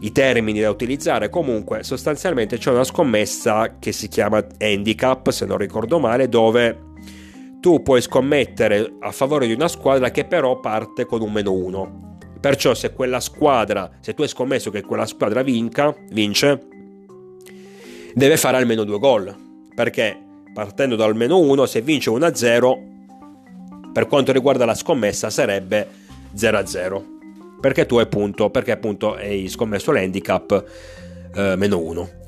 i 0.00 0.12
termini 0.12 0.60
da 0.60 0.70
utilizzare, 0.70 1.28
comunque 1.28 1.82
sostanzialmente 1.82 2.58
c'è 2.58 2.70
una 2.70 2.84
scommessa 2.84 3.76
che 3.78 3.92
si 3.92 4.08
chiama 4.08 4.44
handicap, 4.58 5.30
se 5.30 5.44
non 5.44 5.58
ricordo 5.58 5.98
male, 5.98 6.28
dove 6.28 6.88
tu 7.60 7.82
puoi 7.82 8.00
scommettere 8.00 8.94
a 9.00 9.12
favore 9.12 9.46
di 9.46 9.52
una 9.52 9.68
squadra 9.68 10.10
che 10.10 10.24
però 10.24 10.58
parte 10.60 11.04
con 11.04 11.20
un 11.20 11.30
meno 11.30 11.52
1. 11.52 12.18
Perciò 12.40 12.72
se 12.72 12.94
quella 12.94 13.20
squadra, 13.20 13.90
se 14.00 14.14
tu 14.14 14.22
hai 14.22 14.28
scommesso 14.28 14.70
che 14.70 14.80
quella 14.80 15.04
squadra 15.04 15.42
vinca, 15.42 15.94
vince, 16.10 16.66
deve 18.14 18.38
fare 18.38 18.56
almeno 18.56 18.84
due 18.84 18.98
gol. 18.98 19.36
Perché 19.74 20.18
partendo 20.54 20.96
dal 20.96 21.14
meno 21.14 21.38
1, 21.38 21.66
se 21.66 21.82
vince 21.82 22.10
1-0, 22.10 23.92
per 23.92 24.06
quanto 24.06 24.32
riguarda 24.32 24.64
la 24.64 24.74
scommessa 24.74 25.28
sarebbe 25.28 25.86
0-0. 26.34 27.19
Perché 27.60 27.86
tu 27.86 27.98
hai 27.98 28.06
punto, 28.06 28.50
perché 28.50 28.72
appunto 28.72 29.14
hai 29.14 29.48
scommesso 29.48 29.92
l'handicap 29.92 30.64
eh, 31.34 31.56
meno 31.56 31.78
1 31.78 32.18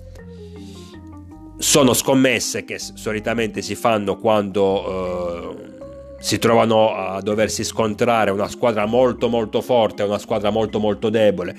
sono 1.62 1.94
scommesse 1.94 2.64
che 2.64 2.80
solitamente 2.80 3.62
si 3.62 3.76
fanno 3.76 4.18
quando 4.18 5.54
eh, 5.56 5.72
si 6.18 6.40
trovano 6.40 6.92
a 6.92 7.20
doversi 7.20 7.62
scontrare 7.62 8.32
una 8.32 8.48
squadra 8.48 8.84
molto 8.84 9.28
molto 9.28 9.60
forte 9.60 10.02
e 10.02 10.06
una 10.06 10.18
squadra 10.18 10.50
molto 10.50 10.80
molto 10.80 11.08
debole. 11.08 11.54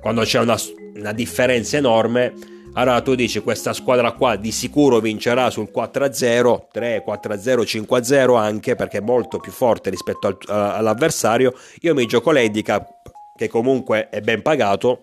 Quando 0.00 0.22
c'è 0.22 0.40
una, 0.40 0.56
una 0.96 1.12
differenza 1.12 1.76
enorme, 1.76 2.34
allora 2.72 3.00
tu 3.02 3.14
dici 3.14 3.38
questa 3.38 3.72
squadra 3.72 4.12
qua 4.12 4.34
di 4.34 4.50
sicuro 4.50 4.98
vincerà 4.98 5.48
sul 5.50 5.70
4-0, 5.72 6.66
3, 6.72 7.04
4-0, 7.06 7.84
5-0 7.86 8.36
anche 8.36 8.74
perché 8.74 8.98
è 8.98 9.00
molto 9.00 9.38
più 9.38 9.52
forte 9.52 9.90
rispetto 9.90 10.26
al, 10.26 10.36
all'avversario. 10.48 11.54
Io 11.82 11.94
mi 11.94 12.06
gioco 12.06 12.32
l'handicap 12.32 12.95
che 13.36 13.48
comunque 13.48 14.08
è 14.08 14.20
ben 14.20 14.42
pagato 14.42 15.00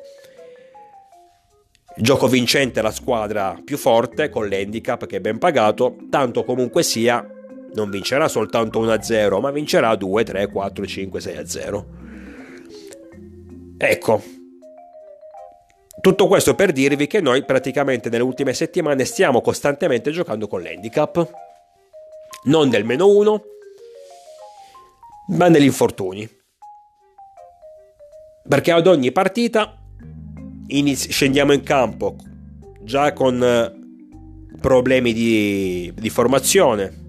Gioco 1.96 2.28
vincente 2.28 2.82
la 2.82 2.91
squadra 2.91 3.56
più 3.63 3.78
forte 3.78 4.30
con 4.30 4.50
l'handicap 4.50 5.06
che 5.06 5.17
è 5.17 5.19
ben 5.19 5.38
pagato, 5.38 5.96
tanto 6.10 6.43
comunque 6.43 6.82
sia 6.82 7.24
non 7.76 7.91
vincerà 7.91 8.28
soltanto 8.28 8.84
1-0, 8.84 9.39
ma 9.39 9.52
vincerà 9.52 9.96
2, 9.96 10.24
3, 10.24 10.48
4, 10.48 10.86
5, 10.88 11.19
6-0. 11.19 11.86
Ecco, 13.78 14.24
tutto 16.02 16.28
questo 16.28 16.56
per 16.56 16.72
dirvi 16.72 17.06
che 17.06 17.22
noi 17.22 17.46
praticamente 17.46 18.10
nelle 18.10 18.24
ultime 18.24 18.54
settimane 18.54 19.06
stiamo 19.06 19.41
costantemente 19.41 20.10
giocando 20.10 20.48
con 20.48 20.63
l'handicap, 20.63 21.32
non 22.46 22.72
del 22.72 22.86
meno 22.86 23.08
1, 23.08 23.43
ma 25.28 25.48
negli 25.48 25.65
infortuni. 25.65 26.28
Perché 28.47 28.71
ad 28.71 28.88
ogni 28.88 29.12
partita 29.12 29.77
inizi- 30.67 31.12
scendiamo 31.12 31.53
in 31.53 31.63
campo 31.63 32.15
già 32.82 33.13
con 33.13 33.41
eh, 33.41 33.73
problemi 34.60 35.13
di, 35.13 35.93
di 35.95 36.10
formazione, 36.10 37.01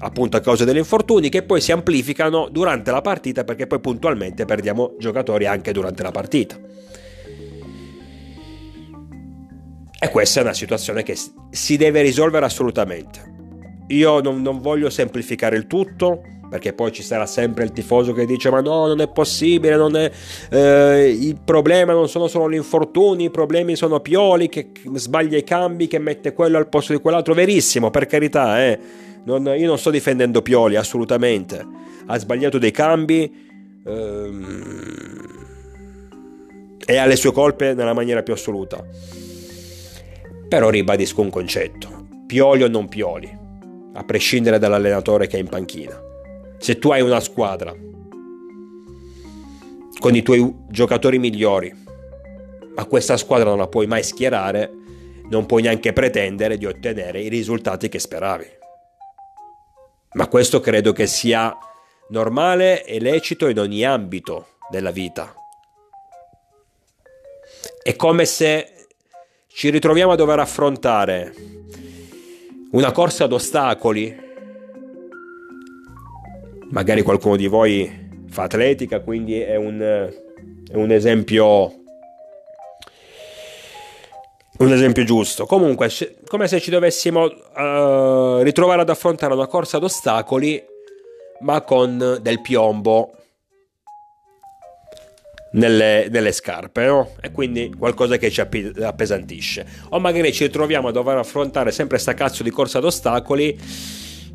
appunto 0.00 0.36
a 0.36 0.40
causa 0.40 0.64
degli 0.64 0.76
infortuni, 0.76 1.28
che 1.28 1.42
poi 1.42 1.60
si 1.60 1.72
amplificano 1.72 2.48
durante 2.50 2.90
la 2.90 3.00
partita 3.00 3.44
perché 3.44 3.66
poi 3.66 3.80
puntualmente 3.80 4.44
perdiamo 4.44 4.94
giocatori 4.98 5.46
anche 5.46 5.72
durante 5.72 6.02
la 6.02 6.10
partita. 6.10 6.58
E 10.00 10.10
questa 10.10 10.40
è 10.40 10.42
una 10.44 10.54
situazione 10.54 11.02
che 11.02 11.16
si 11.50 11.76
deve 11.76 12.02
risolvere 12.02 12.44
assolutamente. 12.44 13.34
Io 13.88 14.20
non, 14.20 14.42
non 14.42 14.60
voglio 14.60 14.90
semplificare 14.90 15.56
il 15.56 15.66
tutto, 15.66 16.20
perché 16.48 16.72
poi 16.72 16.92
ci 16.92 17.02
sarà 17.02 17.26
sempre 17.26 17.64
il 17.64 17.72
tifoso 17.72 18.12
che 18.12 18.24
dice 18.24 18.50
ma 18.50 18.60
no 18.60 18.86
non 18.86 19.00
è 19.00 19.08
possibile 19.08 19.76
non 19.76 19.94
è, 19.96 20.10
eh, 20.50 21.08
il 21.10 21.38
problema 21.44 21.92
non 21.92 22.08
sono 22.08 22.26
solo 22.26 22.50
gli 22.50 22.54
infortuni 22.54 23.24
i 23.24 23.30
problemi 23.30 23.76
sono 23.76 24.00
Pioli 24.00 24.48
che 24.48 24.70
sbaglia 24.94 25.36
i 25.36 25.44
cambi 25.44 25.86
che 25.86 25.98
mette 25.98 26.32
quello 26.32 26.58
al 26.58 26.68
posto 26.68 26.92
di 26.92 27.00
quell'altro. 27.00 27.34
Verissimo 27.34 27.90
per 27.90 28.06
carità 28.06 28.64
eh. 28.64 28.78
non, 29.24 29.44
io 29.46 29.66
non 29.66 29.78
sto 29.78 29.90
difendendo 29.90 30.42
Pioli 30.42 30.76
assolutamente. 30.76 31.66
Ha 32.06 32.18
sbagliato 32.18 32.58
dei 32.58 32.70
cambi 32.70 33.30
ehm, 33.84 35.16
e 36.86 36.96
ha 36.96 37.04
le 37.04 37.16
sue 37.16 37.32
colpe 37.32 37.74
nella 37.74 37.92
maniera 37.92 38.22
più 38.22 38.32
assoluta. 38.32 38.82
Però 40.48 40.70
ribadisco 40.70 41.20
un 41.20 41.30
concetto 41.30 42.06
Pioli 42.26 42.62
o 42.62 42.68
non 42.68 42.88
Pioli 42.88 43.36
a 43.94 44.04
prescindere 44.04 44.58
dall'allenatore 44.58 45.26
che 45.26 45.36
è 45.36 45.40
in 45.40 45.48
panchina 45.48 46.00
se 46.58 46.78
tu 46.78 46.90
hai 46.90 47.00
una 47.00 47.20
squadra 47.20 47.74
con 49.98 50.14
i 50.14 50.22
tuoi 50.22 50.54
giocatori 50.68 51.18
migliori, 51.18 51.74
ma 52.74 52.84
questa 52.84 53.16
squadra 53.16 53.48
non 53.48 53.58
la 53.58 53.66
puoi 53.66 53.86
mai 53.86 54.02
schierare, 54.02 54.70
non 55.28 55.46
puoi 55.46 55.62
neanche 55.62 55.92
pretendere 55.92 56.56
di 56.56 56.66
ottenere 56.66 57.20
i 57.20 57.28
risultati 57.28 57.88
che 57.88 57.98
speravi. 57.98 58.46
Ma 60.12 60.28
questo 60.28 60.60
credo 60.60 60.92
che 60.92 61.06
sia 61.06 61.56
normale 62.10 62.84
e 62.84 63.00
lecito 63.00 63.48
in 63.48 63.58
ogni 63.58 63.84
ambito 63.84 64.56
della 64.70 64.90
vita. 64.90 65.34
È 67.82 67.96
come 67.96 68.24
se 68.24 68.86
ci 69.48 69.70
ritroviamo 69.70 70.12
a 70.12 70.16
dover 70.16 70.38
affrontare 70.38 71.34
una 72.70 72.92
corsa 72.92 73.24
ad 73.24 73.32
ostacoli. 73.32 74.26
Magari 76.70 77.02
qualcuno 77.02 77.36
di 77.36 77.46
voi 77.46 78.08
fa 78.28 78.42
atletica, 78.44 79.00
quindi 79.00 79.40
è 79.40 79.56
un, 79.56 79.80
è 79.80 80.74
un 80.76 80.90
esempio 80.90 81.78
un 84.58 84.72
esempio 84.72 85.04
giusto. 85.04 85.46
Comunque, 85.46 85.90
come 86.26 86.48
se 86.48 86.60
ci 86.60 86.70
dovessimo 86.70 87.24
uh, 87.24 88.42
ritrovare 88.42 88.82
ad 88.82 88.90
affrontare 88.90 89.34
una 89.34 89.46
corsa 89.46 89.76
ad 89.76 89.84
ostacoli, 89.84 90.62
ma 91.40 91.60
con 91.62 92.18
del 92.20 92.40
piombo 92.40 93.12
nelle, 95.52 96.08
nelle 96.10 96.32
scarpe, 96.32 96.84
no? 96.86 97.10
E 97.20 97.30
quindi 97.30 97.72
qualcosa 97.78 98.16
che 98.16 98.30
ci 98.30 98.40
appesantisce. 98.40 99.66
O 99.90 100.00
magari 100.00 100.32
ci 100.32 100.44
ritroviamo 100.44 100.88
a 100.88 100.92
dover 100.92 101.16
affrontare 101.18 101.70
sempre 101.70 101.98
sta 101.98 102.14
cazzo 102.14 102.42
di 102.42 102.50
corsa 102.50 102.78
ad 102.78 102.84
ostacoli, 102.84 103.56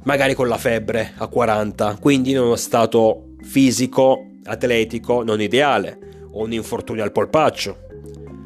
magari 0.03 0.33
con 0.33 0.47
la 0.47 0.57
febbre 0.57 1.13
a 1.17 1.27
40, 1.27 1.97
quindi 1.99 2.31
in 2.31 2.39
uno 2.39 2.55
stato 2.55 3.35
fisico, 3.41 4.25
atletico 4.43 5.23
non 5.23 5.41
ideale, 5.41 6.25
o 6.31 6.43
un 6.43 6.53
infortunio 6.53 7.03
al 7.03 7.11
polpaccio, 7.11 7.77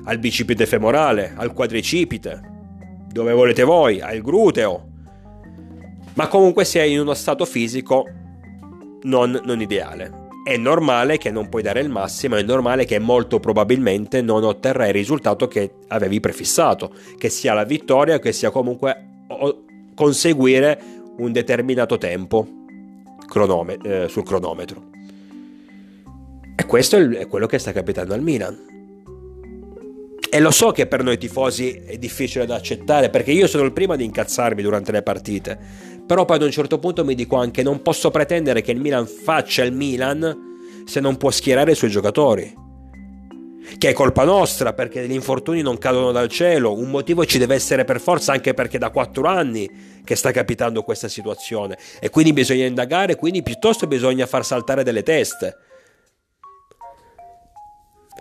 al 0.06 0.20
bicipite 0.20 0.66
femorale, 0.66 1.34
al 1.36 1.54
quadricipite, 1.54 2.42
dove 3.12 3.34
volete 3.34 3.64
voi, 3.64 4.02
al 4.02 4.22
gluteo. 4.22 4.86
Ma 6.14 6.28
comunque 6.28 6.66
sei 6.66 6.94
in 6.94 7.00
uno 7.00 7.14
stato 7.14 7.46
fisico 7.46 8.06
non, 9.04 9.40
non 9.44 9.62
ideale. 9.62 10.26
È 10.44 10.56
normale 10.56 11.18
che 11.18 11.30
non 11.30 11.50
puoi 11.50 11.62
dare 11.62 11.82
il 11.82 11.90
massimo, 11.90 12.36
è 12.36 12.42
normale 12.42 12.86
che 12.86 13.00
molto 13.00 13.40
probabilmente 13.40 14.22
non 14.22 14.44
otterrai 14.44 14.90
il 14.90 14.94
risultato 14.94 15.48
che 15.48 15.74
avevi 15.90 16.20
prefissato, 16.20 16.94
che 17.18 17.30
sia 17.30 17.54
la 17.54 17.66
vittoria, 17.66 18.20
che 18.20 18.32
sia 18.32 18.50
comunque 18.50 19.06
conseguire 19.94 20.80
un 21.18 21.32
determinato 21.32 21.98
tempo 21.98 22.48
cronome- 23.28 23.78
eh, 23.84 24.08
sul 24.08 24.24
cronometro. 24.24 24.84
E 26.56 26.66
questo 26.66 26.98
è 26.98 27.28
quello 27.28 27.46
che 27.46 27.60
sta 27.60 27.72
capitando 27.72 28.14
al 28.14 28.22
Milan. 28.22 28.76
E 30.30 30.40
lo 30.40 30.52
so 30.52 30.72
che 30.72 30.88
per 30.88 31.04
noi 31.04 31.18
tifosi 31.18 31.72
è 31.72 31.98
difficile 31.98 32.46
da 32.46 32.56
accettare, 32.56 33.10
perché 33.10 33.32
io 33.32 33.48
sono 33.48 33.64
il 33.64 33.72
primo 33.72 33.94
ad 33.94 34.02
incazzarmi 34.02 34.62
durante 34.62 34.92
le 34.92 35.02
partite, 35.02 35.58
però 36.06 36.26
poi 36.26 36.38
ad 36.38 36.44
un 36.44 36.52
certo 36.52 36.80
punto 36.80 37.06
mi 37.06 37.16
dico 37.16 37.38
anche 37.38 37.64
non 37.64 37.82
posso 37.82 38.12
pretendere 38.12 38.62
che 38.62 38.72
il 38.72 38.80
Milan 38.80 39.06
faccia 39.06 39.64
il 39.64 39.74
Milan 39.74 40.84
se 40.86 41.00
non 41.00 41.18
può 41.18 41.32
schierare 41.32 41.72
i 41.72 41.76
suoi 41.76 41.90
giocatori. 41.90 42.67
Che 43.78 43.90
è 43.90 43.94
colpa 43.94 44.24
nostra 44.24 44.74
perché 44.74 45.08
gli 45.08 45.14
infortuni 45.14 45.62
non 45.62 45.78
cadono 45.78 46.12
dal 46.12 46.30
cielo, 46.30 46.74
un 46.74 46.90
motivo 46.90 47.26
ci 47.26 47.38
deve 47.38 47.56
essere 47.56 47.84
per 47.84 48.00
forza 48.00 48.32
anche 48.32 48.54
perché 48.54 48.78
da 48.78 48.90
quattro 48.90 49.28
anni 49.28 50.02
che 50.04 50.16
sta 50.16 50.32
capitando 50.32 50.84
questa 50.84 51.08
situazione 51.08 51.78
e 52.00 52.10
quindi 52.10 52.32
bisogna 52.34 52.66
indagare, 52.66 53.16
quindi 53.16 53.44
piuttosto 53.44 53.86
bisogna 53.86 54.26
far 54.26 54.46
saltare 54.46 54.84
delle 54.84 55.04
teste. 55.04 55.58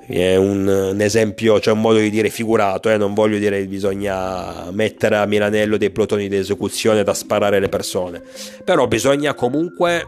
È 0.07 0.37
un, 0.37 0.67
un, 0.69 1.01
esempio, 1.01 1.59
cioè 1.59 1.75
un 1.75 1.81
modo 1.81 1.99
di 1.99 2.11
dire 2.11 2.29
figurato, 2.29 2.91
eh? 2.91 2.97
non 2.97 3.13
voglio 3.13 3.39
dire 3.39 3.59
che 3.61 3.67
bisogna 3.67 4.71
mettere 4.71 5.17
a 5.17 5.27
Milanello 5.27 5.77
dei 5.77 5.91
plotoni 5.91 6.29
di 6.29 6.37
esecuzione 6.37 7.03
da 7.03 7.13
sparare 7.13 7.59
le 7.59 7.69
persone, 7.69 8.23
però 8.65 8.87
bisogna 8.87 9.35
comunque 9.35 10.05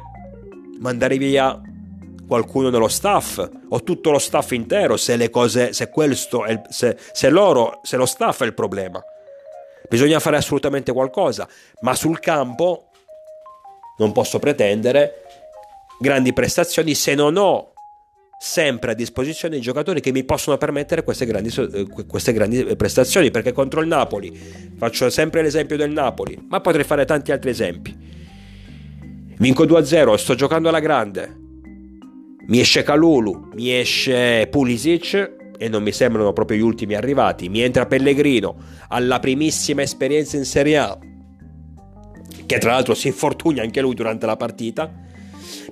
mandare 0.79 1.17
via 1.17 1.61
qualcuno 2.29 2.69
nello 2.69 2.89
staff 2.89 3.45
o 3.71 3.83
tutto 3.83 4.11
lo 4.11 4.19
staff 4.19 4.53
intero 4.53 4.97
se 4.97 5.17
le 5.17 5.31
cose, 5.31 5.73
se 5.73 5.89
questo 5.89 6.45
è, 6.45 6.61
se, 6.69 6.97
se 7.13 7.31
loro, 7.31 7.81
se 7.83 7.97
lo 7.97 8.07
staff 8.07 8.43
è 8.43 8.47
il 8.47 8.55
problema. 8.55 9.03
Bisogna 9.89 10.21
fare 10.21 10.37
assolutamente 10.37 10.93
qualcosa, 10.93 11.49
ma 11.81 11.95
sul 11.95 12.21
campo 12.21 12.91
non 13.97 14.13
posso 14.13 14.39
pretendere 14.39 15.23
grandi 15.99 16.33
prestazioni 16.33 16.95
se 16.95 17.15
non 17.15 17.37
ho 17.37 17.73
sempre 18.39 18.93
a 18.93 18.95
disposizione 18.95 19.57
i 19.57 19.61
giocatori 19.61 20.01
che 20.01 20.13
mi 20.13 20.23
possono 20.23 20.57
permettere 20.59 21.03
queste 21.03 21.27
grandi, 21.27 21.53
eh, 21.73 22.07
queste 22.07 22.33
grandi, 22.33 22.61
eh, 22.61 22.77
prestazioni 22.77 23.33
perché 23.33 23.51
contro 23.51 23.81
il 23.81 23.89
Napoli 23.89 24.31
faccio 24.77 25.11
sempre 25.11 25.43
l'esempio 25.43 25.77
del 25.77 25.91
Napoli 25.91 26.39
ma 26.49 26.61
potrei 26.61 26.85
fare 26.85 27.05
tanti 27.05 27.33
altri 27.33 27.51
esempi 27.51 27.97
vinco 29.39 29.65
2-0 29.65 30.15
sto 30.15 30.37
giocando 30.37 30.69
alla 30.69 30.79
grande 30.79 31.48
mi 32.49 32.61
esce 32.61 32.83
Calulu 32.83 33.51
mi 33.55 33.79
esce 33.79 34.47
Pulisic 34.51 35.37
e 35.59 35.69
non 35.69 35.83
mi 35.83 35.93
sembrano 35.93 36.33
proprio 36.33 36.59
gli 36.59 36.63
ultimi 36.63 36.95
arrivati. 36.95 37.49
Mi 37.49 37.61
entra 37.61 37.87
Pellegrino 37.87 38.57
alla 38.89 39.19
primissima 39.19 39.83
esperienza 39.83 40.37
in 40.37 40.45
Serie 40.45 40.79
A 40.79 40.99
che 42.47 42.59
tra 42.59 42.73
l'altro 42.73 42.95
si 42.95 43.09
infortuna 43.09 43.63
anche 43.63 43.81
lui 43.81 43.95
durante 43.95 44.25
la 44.25 44.37
partita. 44.37 44.91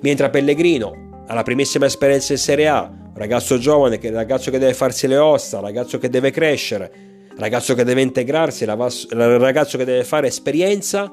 Mi 0.01 0.09
entra 0.11 0.29
Pellegrino 0.29 1.23
alla 1.27 1.41
primissima 1.41 1.87
esperienza 1.87 2.33
in 2.33 2.39
Serie 2.39 2.67
A, 2.67 2.91
ragazzo 3.15 3.57
giovane, 3.57 3.99
ragazzo 4.11 4.51
che 4.51 4.59
deve 4.59 4.75
farsi 4.75 5.07
le 5.07 5.17
ossa, 5.17 5.59
ragazzo 5.59 5.97
che 5.97 6.09
deve 6.09 6.29
crescere, 6.29 6.91
ragazzo 7.37 7.73
che 7.73 7.83
deve 7.83 8.01
integrarsi, 8.01 8.65
ragazzo 8.65 9.77
che 9.77 9.85
deve 9.85 10.03
fare 10.03 10.27
esperienza 10.27 11.11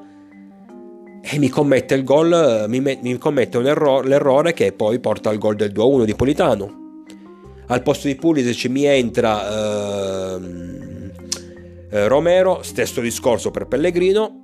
e 1.27 1.39
mi 1.39 1.49
commette 1.49 1.95
il 1.95 2.03
gol, 2.03 2.65
mi, 2.67 2.79
mi 2.79 3.17
commette 3.17 3.57
errore, 3.57 4.07
l'errore 4.07 4.53
che 4.53 4.73
poi 4.73 4.99
porta 4.99 5.31
al 5.31 5.39
gol 5.39 5.55
del 5.55 5.71
2-1 5.71 6.03
di 6.03 6.13
Politano. 6.13 6.83
Al 7.67 7.81
posto 7.81 8.05
di 8.05 8.15
Pulisic 8.15 8.69
mi 8.69 8.85
entra 8.85 10.35
ehm, 10.35 11.11
eh, 11.89 12.07
Romero, 12.07 12.61
stesso 12.61 13.01
discorso 13.01 13.49
per 13.49 13.65
Pellegrino, 13.65 14.41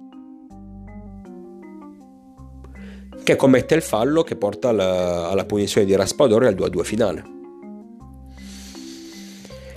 che 3.24 3.36
commette 3.36 3.76
il 3.76 3.84
fallo 3.84 4.24
che 4.24 4.36
porta 4.36 4.70
alla, 4.70 5.30
alla 5.30 5.46
punizione 5.46 5.86
di 5.86 5.96
Raspadori 5.96 6.48
al 6.48 6.56
2-2 6.56 6.82
finale. 6.82 7.24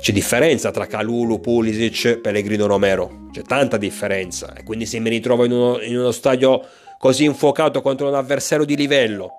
C'è 0.00 0.12
differenza 0.12 0.70
tra 0.70 0.86
Calulu, 0.86 1.38
Pulisic, 1.38 2.16
Pellegrino 2.18 2.64
Romero, 2.64 3.26
c'è 3.30 3.42
tanta 3.42 3.76
differenza 3.76 4.54
e 4.54 4.62
quindi 4.62 4.86
se 4.86 4.98
mi 5.00 5.10
ritrovo 5.10 5.44
in 5.44 5.52
uno, 5.52 5.80
in 5.82 5.98
uno 5.98 6.12
stadio 6.12 6.62
così 6.98 7.24
infuocato 7.24 7.83
contro 7.83 8.09
un 8.09 8.14
avversario 8.14 8.64
di 8.64 8.76
livello 8.76 9.35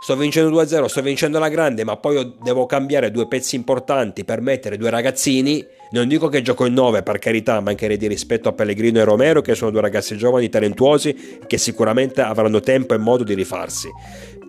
sto 0.00 0.16
vincendo 0.16 0.62
2-0, 0.62 0.84
sto 0.84 1.02
vincendo 1.02 1.38
la 1.38 1.48
grande, 1.48 1.84
ma 1.84 1.96
poi 1.96 2.36
devo 2.42 2.66
cambiare 2.66 3.10
due 3.10 3.26
pezzi 3.26 3.56
importanti 3.56 4.24
per 4.24 4.40
mettere 4.40 4.76
due 4.76 4.90
ragazzini. 4.90 5.66
Non 5.90 6.06
dico 6.06 6.28
che 6.28 6.42
gioco 6.42 6.66
in 6.66 6.74
9, 6.74 7.02
per 7.02 7.18
carità, 7.18 7.60
mancherei 7.60 7.96
di 7.96 8.06
rispetto 8.06 8.48
a 8.48 8.52
Pellegrino 8.52 9.00
e 9.00 9.04
Romero, 9.04 9.40
che 9.40 9.54
sono 9.54 9.70
due 9.70 9.80
ragazzi 9.80 10.16
giovani, 10.16 10.48
talentuosi, 10.48 11.40
che 11.46 11.58
sicuramente 11.58 12.20
avranno 12.20 12.60
tempo 12.60 12.94
e 12.94 12.98
modo 12.98 13.24
di 13.24 13.34
rifarsi. 13.34 13.88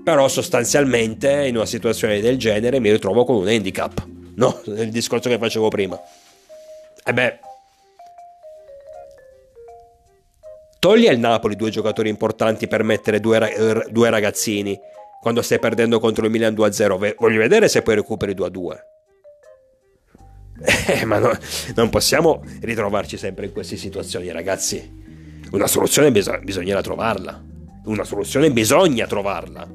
Però 0.03 0.27
sostanzialmente 0.27 1.47
in 1.47 1.55
una 1.55 1.65
situazione 1.65 2.19
del 2.19 2.37
genere 2.37 2.79
mi 2.79 2.91
ritrovo 2.91 3.23
con 3.23 3.35
un 3.37 3.47
handicap. 3.47 4.05
No, 4.35 4.61
nel 4.65 4.89
discorso 4.89 5.29
che 5.29 5.37
facevo 5.37 5.67
prima. 5.67 5.99
E 7.03 7.13
beh, 7.13 7.39
togli 10.79 11.07
al 11.07 11.19
Napoli 11.19 11.55
due 11.55 11.69
giocatori 11.69 12.09
importanti 12.09 12.67
per 12.67 12.83
mettere 12.83 13.19
due, 13.19 13.85
due 13.89 14.09
ragazzini 14.09 14.79
quando 15.21 15.41
stai 15.41 15.59
perdendo 15.59 15.99
contro 15.99 16.25
il 16.25 16.31
Milan 16.31 16.53
2-0. 16.53 17.15
Voglio 17.17 17.39
vedere 17.39 17.67
se 17.67 17.81
poi 17.81 17.95
recuperi 17.95 18.33
2-2. 18.33 18.77
Eh, 20.87 21.05
ma 21.05 21.19
no, 21.19 21.31
non 21.75 21.89
possiamo 21.89 22.43
ritrovarci 22.59 23.15
sempre 23.15 23.45
in 23.45 23.53
queste 23.53 23.77
situazioni, 23.77 24.29
ragazzi. 24.29 24.91
Una 25.51 25.67
soluzione 25.67 26.11
bis- 26.11 26.41
bisognerà 26.41 26.81
trovarla. 26.81 27.41
Una 27.85 28.03
soluzione 28.03 28.51
bisogna 28.51 29.07
trovarla. 29.07 29.65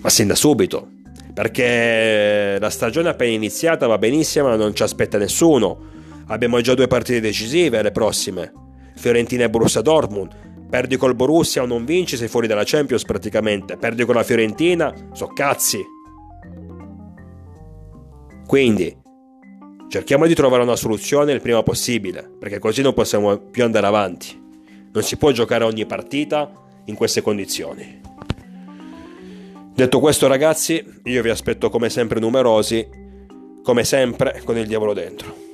Ma 0.00 0.08
sin 0.08 0.26
da 0.26 0.34
subito. 0.34 0.88
Perché 1.32 2.56
la 2.58 2.70
stagione 2.70 3.10
appena 3.10 3.34
iniziata 3.34 3.86
va 3.86 3.98
benissimo, 3.98 4.48
ma 4.48 4.56
non 4.56 4.74
ci 4.74 4.82
aspetta 4.82 5.16
nessuno. 5.16 5.78
Abbiamo 6.26 6.60
già 6.60 6.74
due 6.74 6.88
partite 6.88 7.20
decisive 7.20 7.82
le 7.82 7.92
prossime. 7.92 8.65
Fiorentina 8.96 9.44
e 9.44 9.50
Borussia 9.50 9.82
Dortmund 9.82 10.46
Perdi 10.68 10.96
col 10.96 11.14
Borussia 11.14 11.62
o 11.62 11.66
non 11.66 11.84
vinci, 11.84 12.16
sei 12.16 12.28
fuori 12.28 12.48
dalla 12.48 12.64
Champions 12.64 13.04
praticamente. 13.04 13.76
Perdi 13.76 14.04
con 14.04 14.16
la 14.16 14.24
Fiorentina, 14.24 14.92
so 15.12 15.28
cazzi. 15.28 15.80
Quindi, 18.46 18.94
cerchiamo 19.88 20.26
di 20.26 20.34
trovare 20.34 20.62
una 20.62 20.76
soluzione 20.76 21.32
il 21.32 21.40
prima 21.40 21.62
possibile, 21.62 22.28
perché 22.38 22.58
così 22.58 22.82
non 22.82 22.94
possiamo 22.94 23.38
più 23.38 23.62
andare 23.62 23.86
avanti. 23.86 24.42
Non 24.92 25.02
si 25.02 25.16
può 25.16 25.30
giocare 25.30 25.64
ogni 25.64 25.86
partita 25.86 26.50
in 26.86 26.96
queste 26.96 27.22
condizioni. 27.22 28.00
Detto 29.72 30.00
questo 30.00 30.26
ragazzi, 30.26 30.84
io 31.04 31.22
vi 31.22 31.28
aspetto 31.28 31.68
come 31.70 31.90
sempre 31.90 32.18
numerosi 32.18 33.04
come 33.62 33.82
sempre 33.82 34.42
con 34.44 34.56
il 34.56 34.66
diavolo 34.66 34.92
dentro. 34.92 35.45